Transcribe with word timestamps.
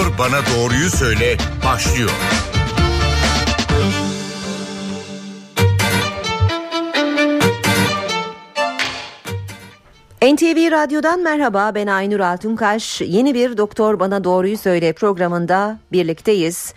Doktor 0.00 0.18
Bana 0.18 0.40
Doğruyu 0.46 0.90
Söyle 0.90 1.36
başlıyor. 1.64 2.10
NTV 10.22 10.70
Radyo'dan 10.70 11.20
merhaba 11.20 11.74
ben 11.74 11.86
Aynur 11.86 12.20
Altunkaş. 12.20 13.00
Yeni 13.00 13.34
bir 13.34 13.56
Doktor 13.56 14.00
Bana 14.00 14.24
Doğruyu 14.24 14.58
Söyle 14.58 14.92
programında 14.92 15.78
birlikteyiz. 15.92 16.74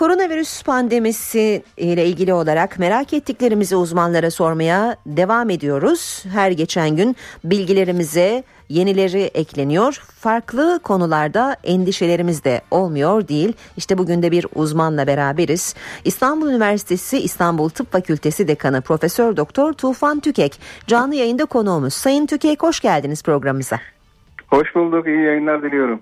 Koronavirüs 0.00 0.62
pandemisi 0.62 1.62
ile 1.76 2.06
ilgili 2.06 2.32
olarak 2.32 2.78
merak 2.78 3.12
ettiklerimizi 3.12 3.76
uzmanlara 3.76 4.30
sormaya 4.30 4.96
devam 5.06 5.50
ediyoruz. 5.50 6.24
Her 6.32 6.50
geçen 6.50 6.96
gün 6.96 7.16
bilgilerimize 7.44 8.44
yenileri 8.68 9.22
ekleniyor. 9.22 10.02
Farklı 10.18 10.80
konularda 10.82 11.56
endişelerimiz 11.64 12.44
de 12.44 12.60
olmuyor 12.70 13.28
değil. 13.28 13.52
İşte 13.76 13.98
bugün 13.98 14.22
de 14.22 14.30
bir 14.30 14.46
uzmanla 14.54 15.06
beraberiz. 15.06 15.74
İstanbul 16.04 16.50
Üniversitesi 16.50 17.18
İstanbul 17.18 17.68
Tıp 17.68 17.92
Fakültesi 17.92 18.48
Dekanı 18.48 18.82
Profesör 18.82 19.36
Doktor 19.36 19.72
Tufan 19.72 20.20
Tükek 20.20 20.60
canlı 20.86 21.14
yayında 21.14 21.44
konuğumuz. 21.44 21.94
Sayın 21.94 22.26
Tükek 22.26 22.62
hoş 22.62 22.80
geldiniz 22.80 23.22
programımıza. 23.22 23.80
Hoş 24.48 24.74
bulduk. 24.74 25.06
İyi 25.06 25.24
yayınlar 25.24 25.62
diliyorum. 25.62 26.00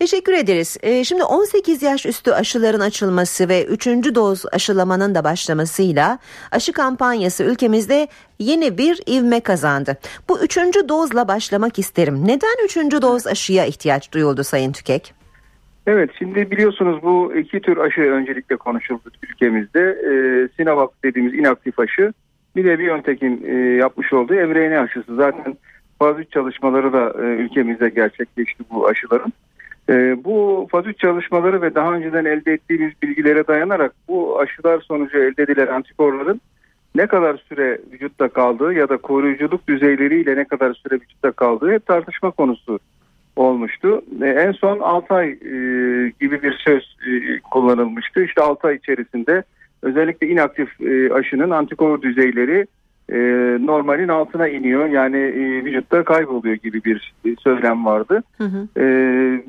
Teşekkür 0.00 0.32
ederiz. 0.32 0.76
Ee, 0.82 1.04
şimdi 1.04 1.24
18 1.24 1.82
yaş 1.82 2.06
üstü 2.06 2.30
aşıların 2.30 2.80
açılması 2.80 3.48
ve 3.48 3.64
3. 3.64 3.86
doz 3.86 4.44
aşılamanın 4.52 5.14
da 5.14 5.24
başlamasıyla 5.24 6.18
aşı 6.52 6.72
kampanyası 6.72 7.44
ülkemizde 7.44 8.08
yeni 8.38 8.78
bir 8.78 9.00
ivme 9.18 9.40
kazandı. 9.40 9.96
Bu 10.28 10.40
3. 10.44 10.56
dozla 10.88 11.28
başlamak 11.28 11.78
isterim. 11.78 12.14
Neden 12.24 12.64
3. 12.64 12.76
doz 13.02 13.26
aşıya 13.26 13.66
ihtiyaç 13.66 14.12
duyuldu 14.12 14.44
Sayın 14.44 14.72
Tükek? 14.72 15.14
Evet 15.86 16.10
şimdi 16.18 16.50
biliyorsunuz 16.50 17.02
bu 17.02 17.34
iki 17.36 17.60
tür 17.60 17.76
aşı 17.76 18.00
öncelikle 18.00 18.56
konuşuldu 18.56 19.10
ülkemizde. 19.22 19.80
Ee, 19.80 20.48
Sinovac 20.56 20.90
dediğimiz 21.04 21.34
inaktif 21.34 21.78
aşı 21.78 22.12
bir 22.56 22.64
de 22.64 22.78
BioNTech'in 22.78 23.44
e, 23.46 23.76
yapmış 23.76 24.12
olduğu 24.12 24.34
mRNA 24.34 24.80
aşısı. 24.80 25.16
Zaten 25.16 25.56
faz 25.98 26.18
3 26.18 26.32
çalışmaları 26.32 26.92
da 26.92 27.14
e, 27.18 27.26
ülkemizde 27.26 27.88
gerçekleşti 27.88 28.64
bu 28.70 28.88
aşıların. 28.88 29.32
E, 29.90 30.24
bu 30.24 30.68
faz 30.70 30.86
3 30.86 30.98
çalışmaları 30.98 31.62
ve 31.62 31.74
daha 31.74 31.92
önceden 31.92 32.24
elde 32.24 32.52
ettiğimiz 32.52 32.92
bilgilere 33.02 33.46
dayanarak 33.46 33.92
bu 34.08 34.40
aşılar 34.40 34.80
sonucu 34.80 35.18
elde 35.18 35.42
edilen 35.42 35.66
antikorların 35.66 36.40
ne 36.94 37.06
kadar 37.06 37.44
süre 37.48 37.78
vücutta 37.92 38.28
kaldığı 38.28 38.72
ya 38.72 38.88
da 38.88 38.96
koruyuculuk 38.96 39.68
düzeyleriyle 39.68 40.36
ne 40.36 40.44
kadar 40.44 40.74
süre 40.74 40.94
vücutta 40.94 41.32
kaldığı 41.32 41.72
hep 41.72 41.86
tartışma 41.86 42.30
konusu 42.30 42.78
olmuştu. 43.36 44.02
E, 44.22 44.26
en 44.26 44.52
son 44.52 44.78
6 44.78 45.14
ay 45.14 45.28
e, 45.30 45.36
gibi 46.20 46.42
bir 46.42 46.62
söz 46.64 46.96
e, 47.06 47.40
kullanılmıştı. 47.40 48.24
İşte 48.24 48.42
6 48.42 48.68
ay 48.68 48.74
içerisinde 48.74 49.42
özellikle 49.82 50.28
inaktif 50.28 50.80
e, 50.80 51.12
aşının 51.12 51.50
antikor 51.50 52.02
düzeyleri 52.02 52.66
e, 53.10 53.18
normalin 53.66 54.08
altına 54.08 54.48
iniyor. 54.48 54.86
Yani 54.86 55.16
e, 55.16 55.64
vücutta 55.64 56.04
kayboluyor 56.04 56.54
gibi 56.54 56.84
bir 56.84 57.12
söylem 57.38 57.86
vardı. 57.86 58.22
Hı 58.38 58.44
hı. 58.44 58.80
E, 58.80 58.84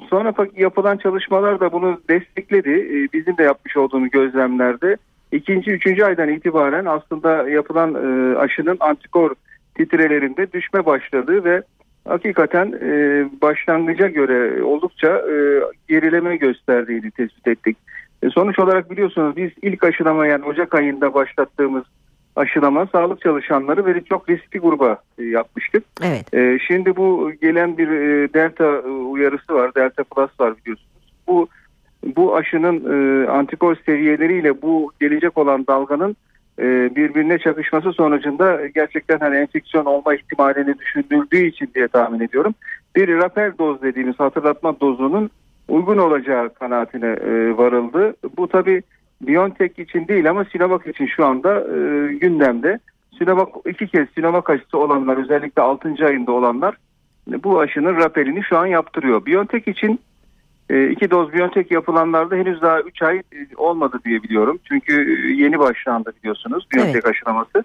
sonra 0.10 0.34
yapılan 0.58 0.98
çalışmalar 0.98 1.60
da 1.60 1.72
bunu 1.72 2.02
destekledi. 2.10 2.70
E, 2.70 3.14
bizim 3.14 3.38
de 3.38 3.44
yapmış 3.44 3.78
olduğumuz 3.78 4.10
gözlemlerde 4.10 4.98
ikinci, 5.32 5.72
üçüncü 5.72 6.04
aydan 6.04 6.30
itibaren 6.30 6.86
aslında 6.86 7.50
yapılan 7.50 7.94
e, 7.94 8.38
aşının 8.38 8.78
antikor 8.80 9.32
titrelerinde 9.76 10.52
düşme 10.52 10.86
başladı 10.86 11.44
ve 11.44 11.62
hakikaten 12.08 12.74
e, 12.82 13.26
başlangıca 13.42 14.08
göre 14.08 14.64
oldukça 14.64 15.08
e, 15.08 15.62
gerileme 15.88 16.38
gösterdiğini 16.38 17.12
tespit 17.12 17.48
ettik. 17.48 17.78
E, 18.24 18.30
sonuç 18.30 18.60
olarak 18.60 18.92
biliyorsunuz 18.92 19.36
biz 19.36 19.52
ilk 19.62 19.84
aşılama 19.84 20.28
yani 20.28 20.46
Ocak 20.46 20.76
ayında 20.76 21.14
başlattığımız 21.14 21.84
aşılama 22.36 22.88
sağlık 22.92 23.22
çalışanları 23.22 23.86
ve 23.86 24.04
çok 24.04 24.30
riskli 24.30 24.60
gruba 24.60 24.98
e, 25.18 25.24
yapmıştık. 25.24 25.84
Evet. 26.04 26.34
E, 26.34 26.60
şimdi 26.68 26.96
bu 26.96 27.32
gelen 27.42 27.78
bir 27.78 27.88
e, 27.88 28.34
delta 28.34 28.80
uyarısı 28.88 29.54
var. 29.54 29.76
Delta 29.76 30.04
plus 30.04 30.40
var 30.40 30.54
biliyorsunuz. 30.58 30.92
Bu 31.28 31.48
bu 32.16 32.36
aşının 32.36 32.78
e, 32.94 33.28
antikor 33.28 33.76
seviyeleriyle 33.86 34.62
bu 34.62 34.92
gelecek 35.00 35.38
olan 35.38 35.68
dalganın 35.68 36.16
e, 36.60 36.96
birbirine 36.96 37.38
çakışması 37.38 37.94
sonucunda 37.94 38.68
gerçekten 38.68 39.20
hani 39.20 39.36
enfeksiyon 39.38 39.86
olma 39.86 40.16
ihtimalini 40.16 40.80
düşünüldüğü 40.80 41.46
için 41.46 41.72
diye 41.76 41.88
tahmin 41.88 42.20
ediyorum. 42.20 42.56
Bir 42.96 43.18
rapel 43.18 43.52
doz 43.60 43.82
dediğimiz 43.82 44.20
hatırlatma 44.20 44.80
dozunun 44.80 45.30
uygun 45.68 45.98
olacağı 45.98 46.54
kanaatine 46.54 47.08
e, 47.08 47.58
varıldı. 47.58 48.16
Bu 48.38 48.48
tabii 48.48 48.84
BioNTech 49.28 49.80
için 49.80 50.08
değil 50.08 50.30
ama 50.30 50.46
Sinovac 50.46 50.88
için 50.88 51.06
şu 51.06 51.26
anda 51.26 51.60
e, 51.60 52.14
gündemde. 52.14 52.80
Sinovac 53.18 53.50
iki 53.66 53.88
kez 53.88 54.08
Sinovac 54.16 54.50
aşısı 54.50 54.78
olanlar 54.78 55.18
özellikle 55.18 55.62
6. 55.62 56.06
ayında 56.06 56.32
olanlar 56.32 56.76
bu 57.28 57.60
aşının 57.60 57.96
rapelini 57.96 58.44
şu 58.44 58.58
an 58.58 58.66
yaptırıyor. 58.66 59.26
BioNTech 59.26 59.68
için 59.68 60.00
e, 60.70 60.90
iki 60.90 61.12
doz 61.12 61.34
BioNTech 61.34 61.72
yapılanlarda 61.72 62.36
henüz 62.36 62.62
daha 62.62 62.82
3 62.82 63.02
ay 63.02 63.18
e, 63.18 63.22
olmadı 63.58 64.00
diye 64.06 64.24
biliyorum. 64.24 64.60
Çünkü 64.64 64.94
e, 64.94 65.32
yeni 65.32 65.60
başlandı 65.60 66.14
biliyorsunuz 66.20 66.68
BioNTech 66.74 66.96
evet. 66.96 67.06
aşılaması. 67.06 67.64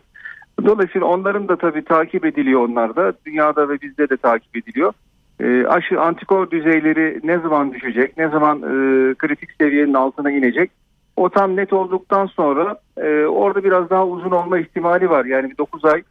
Dolayısıyla 0.65 1.07
onların 1.07 1.49
da 1.49 1.57
tabii 1.57 1.85
takip 1.85 2.25
ediliyor 2.25 2.69
onlar 2.69 2.97
da. 2.97 3.13
Dünyada 3.27 3.69
ve 3.69 3.81
bizde 3.83 4.09
de 4.09 4.17
takip 4.17 4.57
ediliyor. 4.57 4.93
E, 5.41 5.67
aşı 5.67 6.01
antikor 6.01 6.51
düzeyleri 6.51 7.21
ne 7.25 7.39
zaman 7.39 7.73
düşecek, 7.73 8.17
ne 8.17 8.29
zaman 8.29 8.59
e, 8.59 9.15
kritik 9.15 9.51
seviyenin 9.61 9.95
altına 9.95 10.31
inecek 10.31 10.71
o 11.17 11.29
tam 11.29 11.57
net 11.57 11.73
olduktan 11.73 12.27
sonra 12.27 12.79
e, 12.97 13.25
orada 13.25 13.65
biraz 13.65 13.91
daha 13.91 14.07
uzun 14.07 14.31
olma 14.31 14.59
ihtimali 14.59 15.11
var. 15.11 15.25
Yani 15.25 15.51
bir 15.51 15.59
9 15.59 15.85
ay 15.85 16.03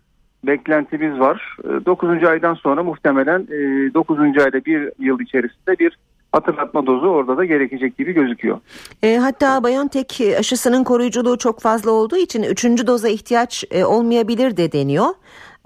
beklentimiz 0.43 1.19
var. 1.19 1.57
E, 1.63 1.85
9. 1.85 2.23
aydan 2.23 2.53
sonra 2.53 2.83
muhtemelen 2.83 3.41
e, 3.41 3.93
9. 3.93 4.19
ayda 4.19 4.65
bir 4.65 4.91
yıl 4.99 5.19
içerisinde 5.19 5.79
bir 5.79 5.97
hatırlatma 6.31 6.85
dozu 6.85 7.07
orada 7.07 7.37
da 7.37 7.45
gerekecek 7.45 7.97
gibi 7.97 8.13
gözüküyor. 8.13 8.59
E, 9.03 9.17
hatta 9.17 9.63
BioNTech 9.63 10.39
aşısının 10.39 10.83
koruyuculuğu 10.83 11.37
çok 11.37 11.59
fazla 11.59 11.91
olduğu 11.91 12.17
için 12.17 12.43
3. 12.43 12.63
doza 12.87 13.09
ihtiyaç 13.09 13.63
e, 13.71 13.85
olmayabilir 13.85 14.57
de 14.57 14.71
deniyor. 14.71 15.07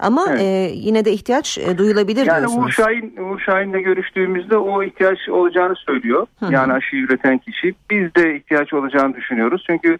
Ama 0.00 0.26
evet. 0.30 0.40
e, 0.40 0.70
yine 0.74 1.04
de 1.04 1.12
ihtiyaç 1.12 1.58
e, 1.58 1.78
duyulabilir 1.78 2.26
yani 2.26 2.38
diyorsunuz. 2.38 2.66
Uğur 2.66 2.70
Şahin, 2.70 3.16
Uğur 3.16 3.40
Şahin'le 3.40 3.82
görüştüğümüzde 3.82 4.56
o 4.56 4.82
ihtiyaç 4.82 5.28
olacağını 5.28 5.76
söylüyor. 5.76 6.26
Hı-hı. 6.40 6.52
Yani 6.52 6.72
aşı 6.72 6.96
üreten 6.96 7.38
kişi. 7.38 7.74
Biz 7.90 8.14
de 8.14 8.36
ihtiyaç 8.36 8.72
olacağını 8.72 9.16
düşünüyoruz. 9.16 9.64
Çünkü 9.66 9.98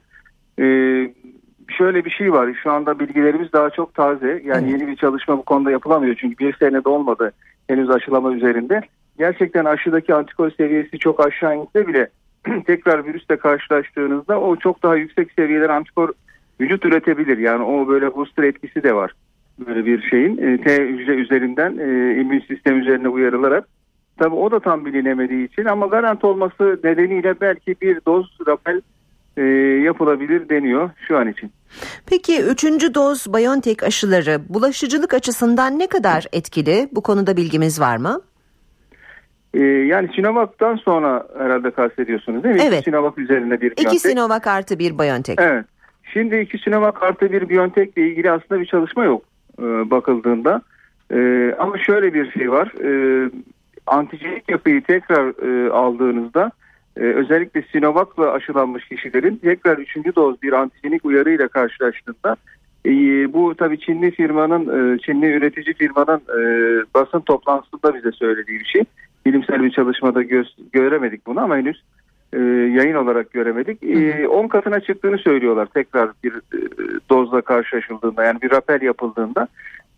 e, 0.59 0.67
şöyle 1.79 2.05
bir 2.05 2.11
şey 2.11 2.33
var. 2.33 2.49
Şu 2.63 2.73
anda 2.73 2.99
bilgilerimiz 2.99 3.53
daha 3.53 3.71
çok 3.71 3.95
taze. 3.95 4.43
Yani 4.45 4.71
evet. 4.71 4.81
yeni 4.81 4.89
bir 4.89 4.97
çalışma 4.97 5.39
bu 5.39 5.43
konuda 5.43 5.71
yapılamıyor. 5.71 6.17
Çünkü 6.21 6.47
bir 6.47 6.57
senede 6.57 6.89
olmadı 6.89 7.33
henüz 7.69 7.91
aşılama 7.91 8.33
üzerinde. 8.33 8.81
Gerçekten 9.19 9.65
aşıdaki 9.65 10.15
antikor 10.15 10.51
seviyesi 10.51 10.99
çok 10.99 11.27
aşağı 11.27 11.57
inse 11.57 11.87
bile 11.87 12.09
tekrar 12.67 13.05
virüsle 13.05 13.37
karşılaştığınızda 13.37 14.41
o 14.41 14.57
çok 14.57 14.83
daha 14.83 14.97
yüksek 14.97 15.33
seviyeler 15.33 15.69
antikor 15.69 16.09
vücut 16.61 16.85
üretebilir. 16.85 17.39
Yani 17.39 17.63
o 17.63 17.89
böyle 17.89 18.15
booster 18.15 18.43
etkisi 18.43 18.83
de 18.83 18.95
var 18.95 19.13
böyle 19.67 19.87
bir 19.87 20.03
şeyin 20.03 20.37
e, 20.39 20.61
T 20.61 20.89
hücre 20.89 21.15
üzerinden 21.15 21.79
e, 21.79 22.21
immün 22.21 22.41
sistem 22.41 22.81
üzerine 22.81 23.09
uyarılarak 23.09 23.69
tabi 24.19 24.35
o 24.35 24.51
da 24.51 24.61
tam 24.61 24.85
bilinemediği 24.85 25.49
için 25.49 25.65
ama 25.65 25.87
garanti 25.87 26.27
olması 26.27 26.81
nedeniyle 26.85 27.41
belki 27.41 27.77
bir 27.83 28.01
doz 28.07 28.39
rapel 28.47 28.81
e, 29.37 29.43
yapılabilir 29.85 30.49
deniyor 30.49 30.91
şu 31.09 31.19
an 31.19 31.29
için. 31.29 31.53
Peki 32.07 32.43
üçüncü 32.43 32.95
doz 32.95 33.35
BioNTech 33.35 33.83
aşıları 33.83 34.41
bulaşıcılık 34.49 35.15
açısından 35.15 35.79
ne 35.79 35.87
kadar 35.87 36.27
etkili? 36.33 36.89
Bu 36.93 37.03
konuda 37.03 37.37
bilgimiz 37.37 37.81
var 37.81 37.97
mı? 37.97 38.21
Ee, 39.55 39.63
yani 39.65 40.09
Sinovac'tan 40.15 40.77
sonra 40.77 41.27
herhalde 41.39 41.71
kastediyorsunuz 41.71 42.45
değil 42.45 42.55
mi? 42.55 42.61
Evet. 42.65 42.81
İki 42.81 42.91
Sinovac 42.91 43.19
üzerine 43.19 43.61
bir 43.61 43.71
BioNTech. 43.71 43.87
İki 43.87 43.99
Sinovac 43.99 44.47
artı 44.47 44.79
bir 44.79 44.99
BioNTech. 44.99 45.39
Evet. 45.41 45.65
Şimdi 46.13 46.37
iki 46.37 46.59
Sinovac 46.59 46.95
artı 47.01 47.33
bir 47.33 47.49
BioNTech 47.49 47.97
ile 47.97 48.09
ilgili 48.09 48.31
aslında 48.31 48.61
bir 48.61 48.67
çalışma 48.67 49.05
yok. 49.05 49.23
E, 49.61 49.91
bakıldığında. 49.91 50.63
E, 51.13 51.53
ama 51.59 51.79
şöyle 51.79 52.15
bir 52.15 52.31
şey 52.31 52.51
var. 52.51 52.73
E, 52.85 53.31
antijenik 53.87 54.51
yapıyı 54.51 54.83
tekrar 54.83 55.27
aldığınızda 55.69 56.51
özellikle 56.97 57.63
Sinovac'la 57.63 58.33
aşılanmış 58.33 58.89
kişilerin 58.89 59.37
tekrar 59.37 59.79
üçüncü 59.79 60.15
doz 60.15 60.43
bir 60.43 60.53
antijenik 60.53 61.05
uyarıyla 61.05 61.49
karşılaştığında 61.49 62.37
bu 63.33 63.55
tabii 63.55 63.81
Çinli 63.81 64.11
firmanın, 64.11 64.99
Çinli 64.99 65.27
üretici 65.27 65.75
firmanın 65.75 66.21
basın 66.95 67.21
toplantısında 67.21 67.95
bize 67.95 68.13
söylediği 68.13 68.61
bir 68.61 68.65
şey. 68.65 68.85
Bilimsel 69.27 69.63
bir 69.63 69.71
çalışmada 69.71 70.23
gö- 70.23 70.71
göremedik 70.73 71.27
bunu 71.27 71.41
ama 71.41 71.57
henüz 71.57 71.83
e, 72.33 72.39
yayın 72.77 72.95
olarak 72.95 73.33
göremedik. 73.33 73.83
10 73.83 74.45
e, 74.45 74.49
katına 74.49 74.81
çıktığını 74.81 75.19
söylüyorlar 75.19 75.67
tekrar 75.67 76.11
bir 76.25 76.33
e, 76.33 76.59
dozla 77.11 77.41
karşılaşıldığında 77.41 78.25
yani 78.25 78.43
bir 78.43 78.51
rapel 78.51 78.83
yapıldığında. 78.83 79.49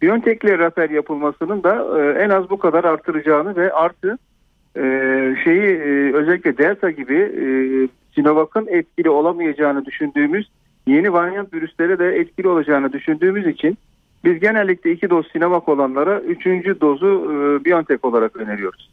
Biontech 0.02 0.44
ile 0.44 0.58
rapel 0.58 0.90
yapılmasının 0.90 1.62
da 1.62 2.00
e, 2.00 2.22
en 2.22 2.30
az 2.30 2.50
bu 2.50 2.58
kadar 2.58 2.84
artıracağını 2.84 3.56
ve 3.56 3.72
artı 3.72 4.18
e, 4.76 4.82
şeyi 5.44 5.62
e, 5.62 6.12
özellikle 6.12 6.58
Delta 6.58 6.90
gibi 6.90 7.16
e, 7.16 7.44
Sinovac'ın 8.14 8.66
etkili 8.66 9.10
olamayacağını 9.10 9.84
düşündüğümüz 9.84 10.50
yeni 10.86 11.12
varyant 11.12 11.54
virüslere 11.54 11.98
de 11.98 12.16
etkili 12.16 12.48
olacağını 12.48 12.92
düşündüğümüz 12.92 13.46
için 13.46 13.78
biz 14.24 14.40
genellikle 14.40 14.92
iki 14.92 15.10
doz 15.10 15.26
Sinovac 15.32 15.68
olanlara 15.68 16.20
üçüncü 16.20 16.80
dozu 16.80 17.06
e, 17.06 17.64
BioNTech 17.64 18.04
olarak 18.04 18.36
öneriyoruz. 18.36 18.90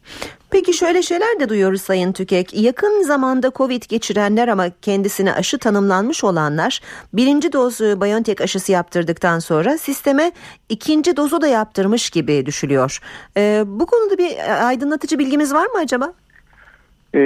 Peki 0.51 0.73
şöyle 0.73 1.01
şeyler 1.01 1.39
de 1.39 1.49
duyuyoruz 1.49 1.81
Sayın 1.81 2.11
Tükek. 2.11 2.53
Yakın 2.53 3.01
zamanda 3.01 3.51
Covid 3.55 3.83
geçirenler 3.89 4.47
ama 4.47 4.65
kendisine 4.81 5.33
aşı 5.33 5.57
tanımlanmış 5.57 6.23
olanlar 6.23 6.81
birinci 7.13 7.53
doz 7.53 7.81
e, 7.81 8.01
BioNTech 8.01 8.41
aşısı 8.41 8.71
yaptırdıktan 8.71 9.39
sonra 9.39 9.77
sisteme 9.77 10.31
ikinci 10.69 11.17
dozu 11.17 11.41
da 11.41 11.47
yaptırmış 11.47 12.09
gibi 12.09 12.45
düşülüyor. 12.45 12.99
Ee, 13.37 13.63
bu 13.65 13.85
konuda 13.85 14.17
bir 14.17 14.67
aydınlatıcı 14.67 15.19
bilgimiz 15.19 15.53
var 15.53 15.65
mı 15.65 15.79
acaba? 15.79 16.13
Ee, 17.13 17.19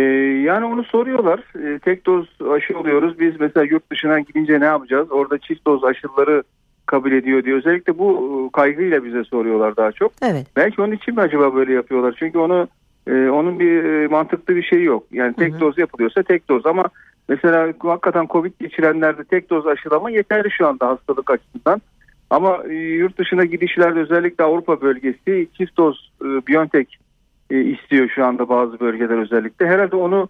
yani 0.44 0.66
onu 0.66 0.84
soruyorlar. 0.84 1.40
Ee, 1.56 1.80
tek 1.80 2.06
doz 2.06 2.28
aşı 2.52 2.80
oluyoruz. 2.80 3.20
Biz 3.20 3.40
mesela 3.40 3.66
yurt 3.66 3.92
dışına 3.92 4.20
gidince 4.20 4.60
ne 4.60 4.66
yapacağız? 4.66 5.12
Orada 5.12 5.38
çift 5.38 5.68
doz 5.68 5.84
aşıları 5.84 6.44
kabul 6.86 7.12
ediyor 7.12 7.44
diye. 7.44 7.56
Özellikle 7.56 7.98
bu 7.98 8.12
e, 8.12 8.52
kaygıyla 8.52 9.04
bize 9.04 9.24
soruyorlar 9.24 9.76
daha 9.78 9.92
çok. 9.92 10.12
Evet. 10.22 10.48
Belki 10.56 10.82
onun 10.82 10.92
için 10.92 11.16
mi 11.16 11.22
acaba 11.22 11.56
böyle 11.56 11.74
yapıyorlar? 11.74 12.16
Çünkü 12.20 12.38
onu 12.38 12.68
e, 13.08 13.30
onun 13.30 13.60
bir 13.60 13.84
e, 13.84 14.08
mantıklı 14.08 14.56
bir 14.56 14.64
şey 14.64 14.84
yok. 14.84 15.04
Yani 15.12 15.34
tek 15.34 15.54
hı 15.54 15.58
hı. 15.58 15.60
doz 15.60 15.78
yapılıyorsa 15.78 16.24
tek 16.24 16.50
doz 16.50 16.66
ama 16.66 16.84
mesela 17.30 17.74
hakikaten 17.84 18.28
Covid 18.28 18.54
geçirenlerde 18.60 19.24
tek 19.24 19.50
doz 19.50 19.68
aşılama 19.68 20.12
yeterli 20.12 20.52
şu 20.52 20.68
anda 20.68 20.88
hastalık 20.88 21.30
açısından. 21.30 21.82
Ama 22.30 22.64
e, 22.70 22.74
yurt 22.74 23.18
dışına 23.18 23.46
gidişlerde 23.46 24.00
özellikle 24.00 24.44
Avrupa 24.44 24.82
bölgesi 24.82 25.48
çift 25.58 25.78
doz 25.78 26.12
e, 26.22 26.26
BioNTech 26.26 26.88
e, 27.50 27.62
istiyor 27.62 28.10
şu 28.16 28.26
anda 28.26 28.50
bazı 28.50 28.80
bölgeler 28.80 29.18
özellikle. 29.18 29.68
Herhalde 29.68 29.96
onu 29.96 30.30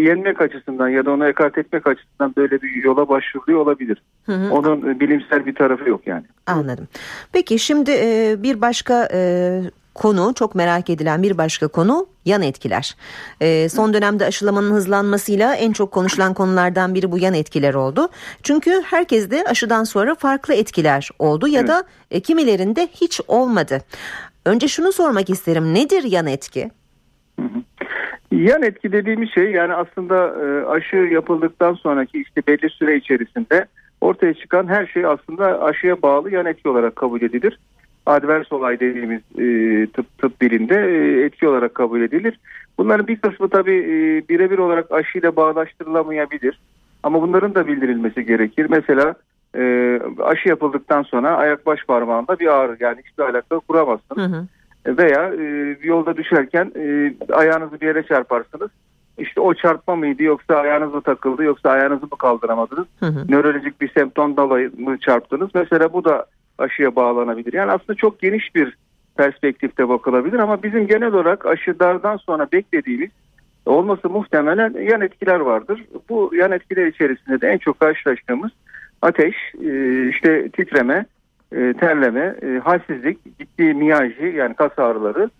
yenmek 0.00 0.40
açısından 0.40 0.88
ya 0.88 1.04
da 1.04 1.10
onu 1.10 1.28
ekart 1.28 1.58
etmek 1.58 1.86
açısından 1.86 2.34
böyle 2.36 2.62
bir 2.62 2.84
yola 2.84 3.08
başvuruluyor 3.08 3.60
olabilir. 3.60 4.02
Hı 4.26 4.32
hı. 4.32 4.52
Onun 4.52 5.00
bilimsel 5.00 5.46
bir 5.46 5.54
tarafı 5.54 5.88
yok 5.88 6.06
yani. 6.06 6.24
Anladım. 6.46 6.88
Peki 7.32 7.58
şimdi 7.58 7.90
e, 7.90 8.36
bir 8.38 8.60
başka 8.60 9.08
e, 9.12 9.60
konu 9.94 10.32
çok 10.34 10.54
merak 10.54 10.90
edilen 10.90 11.22
bir 11.22 11.38
başka 11.38 11.68
konu 11.68 12.06
yan 12.24 12.42
etkiler. 12.42 12.96
E, 13.40 13.68
son 13.68 13.94
dönemde 13.94 14.26
aşılamanın 14.26 14.72
hızlanmasıyla 14.72 15.54
en 15.54 15.72
çok 15.72 15.92
konuşulan 15.92 16.34
konulardan 16.34 16.94
biri 16.94 17.12
bu 17.12 17.18
yan 17.18 17.34
etkiler 17.34 17.74
oldu. 17.74 18.08
Çünkü 18.42 18.82
herkeste 18.84 19.44
aşıdan 19.44 19.84
sonra 19.84 20.14
farklı 20.14 20.54
etkiler 20.54 21.08
oldu 21.18 21.48
ya 21.48 21.60
evet. 21.60 21.68
da 21.68 21.84
e, 22.10 22.20
kimilerinde 22.20 22.88
hiç 22.92 23.20
olmadı. 23.28 23.80
Önce 24.44 24.68
şunu 24.68 24.92
sormak 24.92 25.30
isterim 25.30 25.74
nedir 25.74 26.02
yan 26.02 26.26
etki? 26.26 26.70
Yan 28.30 28.62
etki 28.62 28.92
dediğimiz 28.92 29.30
şey 29.30 29.50
yani 29.50 29.74
aslında 29.74 30.34
e, 30.44 30.66
aşı 30.66 30.96
yapıldıktan 30.96 31.74
sonraki 31.74 32.20
işte 32.20 32.42
belli 32.48 32.70
süre 32.70 32.96
içerisinde 32.96 33.66
ortaya 34.00 34.34
çıkan 34.34 34.66
her 34.66 34.86
şey 34.86 35.06
aslında 35.06 35.62
aşıya 35.62 36.02
bağlı 36.02 36.30
yan 36.30 36.46
etki 36.46 36.68
olarak 36.68 36.96
kabul 36.96 37.22
edilir. 37.22 37.58
Advers 38.06 38.52
olay 38.52 38.80
dediğimiz 38.80 39.20
e, 39.38 39.86
tıp 39.86 40.18
tıp 40.18 40.40
dilinde 40.40 40.74
e, 40.74 41.24
etki 41.24 41.48
olarak 41.48 41.74
kabul 41.74 42.00
edilir. 42.00 42.40
Bunların 42.78 43.06
bir 43.06 43.16
kısmı 43.16 43.48
tabii 43.48 43.82
birebir 44.28 44.58
olarak 44.58 44.92
aşıyla 44.92 45.36
bağdaştırılamayabilir. 45.36 46.60
Ama 47.02 47.22
bunların 47.22 47.54
da 47.54 47.66
bildirilmesi 47.66 48.26
gerekir. 48.26 48.66
Mesela 48.70 49.14
aşı 50.22 50.48
yapıldıktan 50.48 51.02
sonra 51.02 51.36
ayak 51.36 51.66
baş 51.66 51.84
parmağında 51.84 52.38
bir 52.38 52.46
ağrı 52.46 52.76
yani 52.80 52.98
hiçbir 53.04 53.22
alaka 53.22 53.58
kuramazsınız. 53.58 54.32
Hı 54.32 54.36
hı 54.36 54.46
veya 54.98 55.34
e, 55.34 55.76
yolda 55.82 56.16
düşerken 56.16 56.72
e, 56.76 57.14
ayağınızı 57.32 57.80
bir 57.80 57.86
yere 57.86 58.02
çarparsınız. 58.02 58.70
İşte 59.18 59.40
o 59.40 59.54
çarpma 59.54 59.96
mıydı 59.96 60.22
yoksa 60.22 60.54
ayağınız 60.54 60.94
mı 60.94 61.00
takıldı 61.00 61.42
yoksa 61.42 61.70
ayağınızı 61.70 62.02
mı 62.02 62.18
kaldıramadınız? 62.18 62.86
Hı 63.00 63.06
hı. 63.06 63.24
Nörolojik 63.28 63.80
bir 63.80 63.92
semptom 63.92 64.36
dolayı 64.36 64.70
mı 64.78 64.98
çarptınız? 64.98 65.50
Mesela 65.54 65.92
bu 65.92 66.04
da 66.04 66.26
aşıya 66.58 66.96
bağlanabilir. 66.96 67.52
Yani 67.52 67.72
aslında 67.72 67.94
çok 67.94 68.20
geniş 68.20 68.54
bir 68.54 68.76
perspektifte 69.16 69.88
bakılabilir 69.88 70.38
ama 70.38 70.62
bizim 70.62 70.86
genel 70.86 71.12
olarak 71.12 71.46
aşılardan 71.46 72.16
sonra 72.16 72.46
beklediğimiz 72.52 73.10
olması 73.66 74.08
muhtemelen 74.08 74.74
yan 74.82 75.00
etkiler 75.00 75.40
vardır. 75.40 75.84
Bu 76.08 76.30
yan 76.34 76.52
etkiler 76.52 76.86
içerisinde 76.86 77.40
de 77.40 77.48
en 77.48 77.58
çok 77.58 77.80
karşılaştığımız 77.80 78.50
ateş, 79.02 79.34
e, 79.64 80.08
işte 80.08 80.48
titreme, 80.48 81.06
e, 81.52 81.72
terleme, 81.72 82.34
e, 82.42 82.58
halsizlik, 82.58 83.38
ciddi 83.38 83.74
miyaji 83.74 84.32
yani 84.36 84.54
kas 84.54 84.78
ağrıları, 84.78 85.30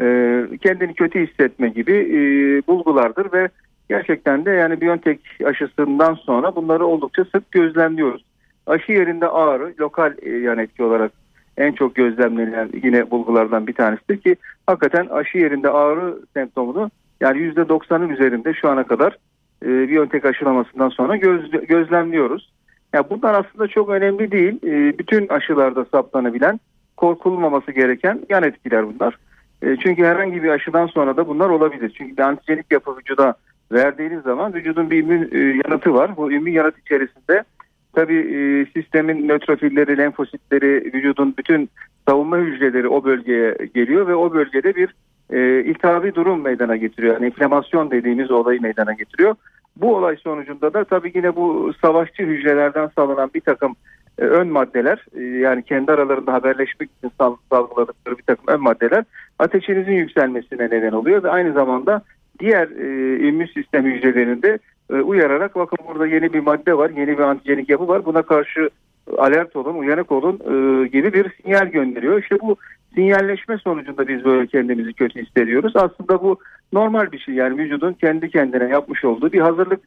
e, 0.00 0.58
kendini 0.58 0.94
kötü 0.94 1.26
hissetme 1.26 1.68
gibi 1.68 1.92
e, 1.92 2.18
bulgulardır 2.66 3.32
ve 3.32 3.48
gerçekten 3.88 4.44
de 4.44 4.50
yani 4.50 4.80
Biontech 4.80 5.20
aşısından 5.44 6.14
sonra 6.14 6.56
bunları 6.56 6.86
oldukça 6.86 7.24
sık 7.24 7.50
gözlemliyoruz. 7.50 8.24
Aşı 8.66 8.92
yerinde 8.92 9.28
ağrı 9.28 9.74
lokal 9.80 10.12
e, 10.22 10.30
yan 10.30 10.58
etki 10.58 10.84
olarak 10.84 11.12
en 11.56 11.72
çok 11.72 11.94
gözlemlenen 11.94 12.70
yine 12.82 13.10
bulgulardan 13.10 13.66
bir 13.66 13.72
tanesidir 13.72 14.16
ki 14.16 14.36
hakikaten 14.66 15.06
aşı 15.06 15.38
yerinde 15.38 15.70
ağrı 15.70 16.18
semptomunu 16.34 16.90
yani 17.20 17.38
%90'ın 17.38 18.08
üzerinde 18.08 18.54
şu 18.54 18.68
ana 18.68 18.84
kadar 18.84 19.18
e, 19.62 19.88
Biontech 19.88 20.24
aşılamasından 20.24 20.88
sonra 20.88 21.16
göz, 21.16 21.50
gözlemliyoruz. 21.50 22.52
Yani 22.94 23.06
bunlar 23.10 23.34
aslında 23.34 23.68
çok 23.68 23.88
önemli 23.88 24.30
değil. 24.30 24.58
E, 24.64 24.98
bütün 24.98 25.28
aşılarda 25.28 25.84
saptanabilen, 25.84 26.60
korkulmaması 26.96 27.72
gereken 27.72 28.20
yan 28.28 28.42
etkiler 28.42 28.86
bunlar. 28.86 29.18
E, 29.62 29.76
çünkü 29.76 30.04
herhangi 30.04 30.42
bir 30.42 30.48
aşıdan 30.48 30.86
sonra 30.86 31.16
da 31.16 31.28
bunlar 31.28 31.48
olabilir. 31.48 31.94
Çünkü 31.98 32.22
antijenik 32.22 32.72
yapı 32.72 32.96
vücuda 32.98 33.34
verdiğiniz 33.72 34.22
zaman 34.22 34.54
vücudun 34.54 34.90
bir 34.90 34.98
immün 34.98 35.30
e, 35.32 35.38
yanıtı 35.38 35.94
var. 35.94 36.16
Bu 36.16 36.32
immün 36.32 36.52
yanıt 36.52 36.78
içerisinde 36.78 37.44
tabii 37.92 38.18
e, 38.18 38.66
sistemin 38.80 39.28
nötrofilleri, 39.28 39.98
lenfositleri, 39.98 40.90
vücudun 40.94 41.34
bütün 41.38 41.70
savunma 42.08 42.38
hücreleri 42.38 42.88
o 42.88 43.04
bölgeye 43.04 43.56
geliyor 43.74 44.06
ve 44.06 44.14
o 44.14 44.32
bölgede 44.32 44.74
bir 44.76 44.94
e, 45.30 45.64
iltihabi 45.64 46.14
durum 46.14 46.42
meydana 46.42 46.76
getiriyor. 46.76 47.14
Yani 47.14 47.26
inflamasyon 47.26 47.90
dediğimiz 47.90 48.30
olayı 48.30 48.62
meydana 48.62 48.92
getiriyor. 48.92 49.34
Bu 49.76 49.96
olay 49.96 50.16
sonucunda 50.16 50.74
da 50.74 50.84
tabii 50.84 51.12
yine 51.14 51.36
bu 51.36 51.72
savaşçı 51.82 52.22
hücrelerden 52.22 52.90
salınan 52.96 53.30
bir 53.34 53.40
takım 53.40 53.76
e, 54.18 54.22
ön 54.22 54.48
maddeler 54.48 55.06
e, 55.16 55.22
yani 55.22 55.62
kendi 55.62 55.92
aralarında 55.92 56.32
haberleşmek 56.32 56.90
için 56.98 57.12
sal, 57.18 57.36
salgıladıkları 57.50 58.18
bir 58.18 58.22
takım 58.22 58.44
ön 58.48 58.60
maddeler 58.60 59.04
ateşinizin 59.38 59.92
yükselmesine 59.92 60.64
neden 60.64 60.92
oluyor 60.92 61.22
ve 61.22 61.30
aynı 61.30 61.52
zamanda 61.52 62.02
diğer 62.40 62.68
e, 62.68 63.18
immün 63.28 63.46
sistem 63.46 63.84
hücrelerinde 63.84 64.58
e, 64.90 64.94
uyararak 64.94 65.54
bakın 65.54 65.78
burada 65.88 66.06
yeni 66.06 66.32
bir 66.32 66.40
madde 66.40 66.78
var, 66.78 66.90
yeni 66.90 67.18
bir 67.18 67.22
antijenik 67.22 67.68
yapı 67.68 67.88
var 67.88 68.04
buna 68.04 68.22
karşı 68.22 68.70
alert 69.18 69.56
olun, 69.56 69.74
uyanık 69.74 70.12
olun 70.12 70.34
e, 70.34 70.86
gibi 70.88 71.12
bir 71.12 71.32
sinyal 71.42 71.66
gönderiyor. 71.66 72.22
İşte 72.22 72.36
bu 72.40 72.56
sinyalleşme 72.94 73.58
sonucunda 73.58 74.08
biz 74.08 74.24
böyle 74.24 74.46
kendimizi 74.46 74.92
kötü 74.92 75.22
hissediyoruz. 75.26 75.76
Aslında 75.76 76.22
bu 76.22 76.38
normal 76.72 77.12
bir 77.12 77.18
şey 77.18 77.34
yani 77.34 77.58
vücudun 77.58 77.92
kendi 77.92 78.30
kendine 78.30 78.68
yapmış 78.68 79.04
olduğu 79.04 79.32
bir 79.32 79.40
hazırlık 79.40 79.80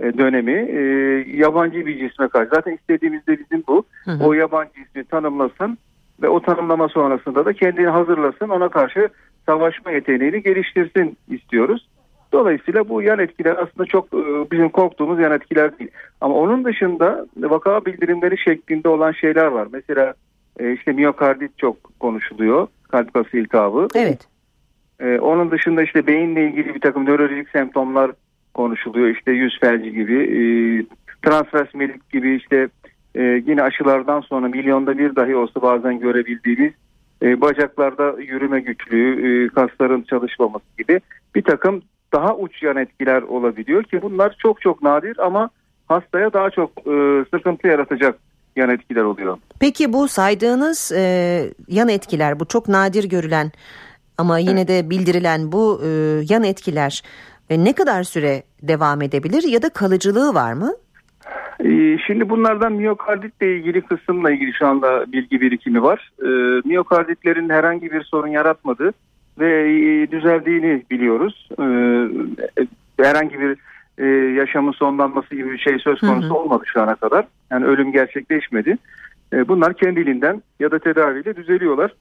e, 0.00 0.18
dönemi 0.18 0.52
e, 0.52 0.80
yabancı 1.36 1.86
bir 1.86 1.98
cisme 1.98 2.28
karşı. 2.28 2.50
Zaten 2.54 2.72
istediğimiz 2.72 3.26
de 3.26 3.38
bizim 3.38 3.64
bu. 3.68 3.84
Hı 4.04 4.10
hı. 4.10 4.24
O 4.24 4.32
yabancı 4.32 4.72
cismi 4.74 5.04
tanımlasın 5.04 5.78
ve 6.22 6.28
o 6.28 6.40
tanımlama 6.40 6.88
sonrasında 6.88 7.44
da 7.44 7.52
kendini 7.52 7.86
hazırlasın 7.86 8.48
ona 8.48 8.68
karşı 8.68 9.08
savaşma 9.46 9.90
yeteneğini 9.90 10.42
geliştirsin 10.42 11.16
istiyoruz. 11.28 11.88
Dolayısıyla 12.32 12.88
bu 12.88 13.02
yan 13.02 13.18
etkiler 13.18 13.56
aslında 13.56 13.86
çok 13.86 14.06
e, 14.14 14.50
bizim 14.52 14.68
korktuğumuz 14.68 15.20
yan 15.20 15.32
etkiler 15.32 15.78
değil. 15.78 15.90
Ama 16.20 16.34
onun 16.34 16.64
dışında 16.64 17.26
vaka 17.36 17.84
bildirimleri 17.84 18.38
şeklinde 18.38 18.88
olan 18.88 19.12
şeyler 19.12 19.46
var. 19.46 19.68
Mesela 19.72 20.14
e, 20.60 20.72
işte 20.72 20.92
miyokardit 20.92 21.58
çok 21.58 22.00
konuşuluyor. 22.00 22.66
Kalp 22.88 23.14
kası 23.14 23.36
iltihabı. 23.36 23.88
Evet. 23.94 24.28
E, 25.00 25.18
onun 25.18 25.50
dışında 25.50 25.82
işte 25.82 26.06
beyinle 26.06 26.46
ilgili 26.48 26.74
bir 26.74 26.80
takım 26.80 27.06
nörolojik 27.06 27.48
semptomlar 27.48 28.10
konuşuluyor. 28.54 29.08
İşte 29.08 29.32
yüz 29.32 29.60
felci 29.60 29.92
gibi, 29.92 30.16
e, 30.22 30.40
transversmelik 31.22 32.10
gibi 32.10 32.36
işte 32.36 32.68
e, 33.14 33.22
yine 33.22 33.62
aşılardan 33.62 34.20
sonra 34.20 34.48
milyonda 34.48 34.98
bir 34.98 35.16
dahi 35.16 35.36
olsa 35.36 35.62
bazen 35.62 36.00
görebildiğimiz 36.00 36.72
e, 37.22 37.40
bacaklarda 37.40 38.20
yürüme 38.20 38.60
güçlüğü, 38.60 39.44
e, 39.44 39.48
kasların 39.48 40.02
çalışmaması 40.02 40.64
gibi 40.78 41.00
bir 41.34 41.42
takım 41.42 41.82
daha 42.12 42.36
uç 42.36 42.62
yan 42.62 42.76
etkiler 42.76 43.22
olabiliyor 43.22 43.82
ki 43.82 44.02
bunlar 44.02 44.36
çok 44.38 44.60
çok 44.60 44.82
nadir 44.82 45.26
ama 45.26 45.50
hastaya 45.88 46.32
daha 46.32 46.50
çok 46.50 46.70
e, 46.86 47.24
sıkıntı 47.30 47.66
yaratacak 47.68 48.18
yan 48.56 48.70
etkiler 48.70 49.02
oluyor. 49.02 49.38
Peki 49.60 49.92
bu 49.92 50.08
saydığınız 50.08 50.92
e, 50.92 51.02
yan 51.68 51.88
etkiler 51.88 52.40
bu 52.40 52.44
çok 52.44 52.68
nadir 52.68 53.04
görülen 53.04 53.52
ama 54.18 54.38
yine 54.38 54.60
evet. 54.60 54.68
de 54.68 54.90
bildirilen 54.90 55.52
bu 55.52 55.80
e, 55.84 55.88
yan 56.28 56.44
etkiler 56.44 57.02
e, 57.50 57.64
ne 57.64 57.72
kadar 57.72 58.02
süre 58.02 58.42
devam 58.62 59.02
edebilir 59.02 59.42
ya 59.42 59.62
da 59.62 59.68
kalıcılığı 59.68 60.34
var 60.34 60.52
mı? 60.52 60.72
E, 61.60 61.98
şimdi 62.06 62.28
bunlardan 62.28 62.72
miyokarditle 62.72 63.56
ilgili 63.56 63.80
kısımla 63.80 64.30
ilgili 64.30 64.52
şu 64.52 64.66
anda 64.66 65.12
bilgi 65.12 65.40
birikimi 65.40 65.82
var. 65.82 66.12
E, 66.22 66.28
miyokarditlerin 66.68 67.48
herhangi 67.48 67.92
bir 67.92 68.02
sorun 68.02 68.28
yaratmadığı 68.28 68.92
ve 69.38 69.70
e, 69.70 70.10
düzeldiğini 70.10 70.82
biliyoruz. 70.90 71.48
Herhangi 73.00 73.40
bir 73.40 73.58
e, 73.98 74.06
yaşamın 74.06 74.72
sonlanması 74.72 75.34
gibi 75.34 75.52
bir 75.52 75.58
şey 75.58 75.78
söz 75.78 76.00
konusu 76.00 76.28
hı 76.28 76.30
hı. 76.30 76.34
olmadı 76.34 76.64
şu 76.66 76.82
ana 76.82 76.94
kadar. 76.94 77.26
Yani 77.50 77.64
ölüm 77.64 77.92
gerçekleşmedi. 77.92 78.78
E, 79.32 79.48
bunlar 79.48 79.74
kendiliğinden 79.74 80.42
ya 80.60 80.70
da 80.70 80.78
tedaviyle 80.78 81.36
düzeliyorlar. 81.36 81.94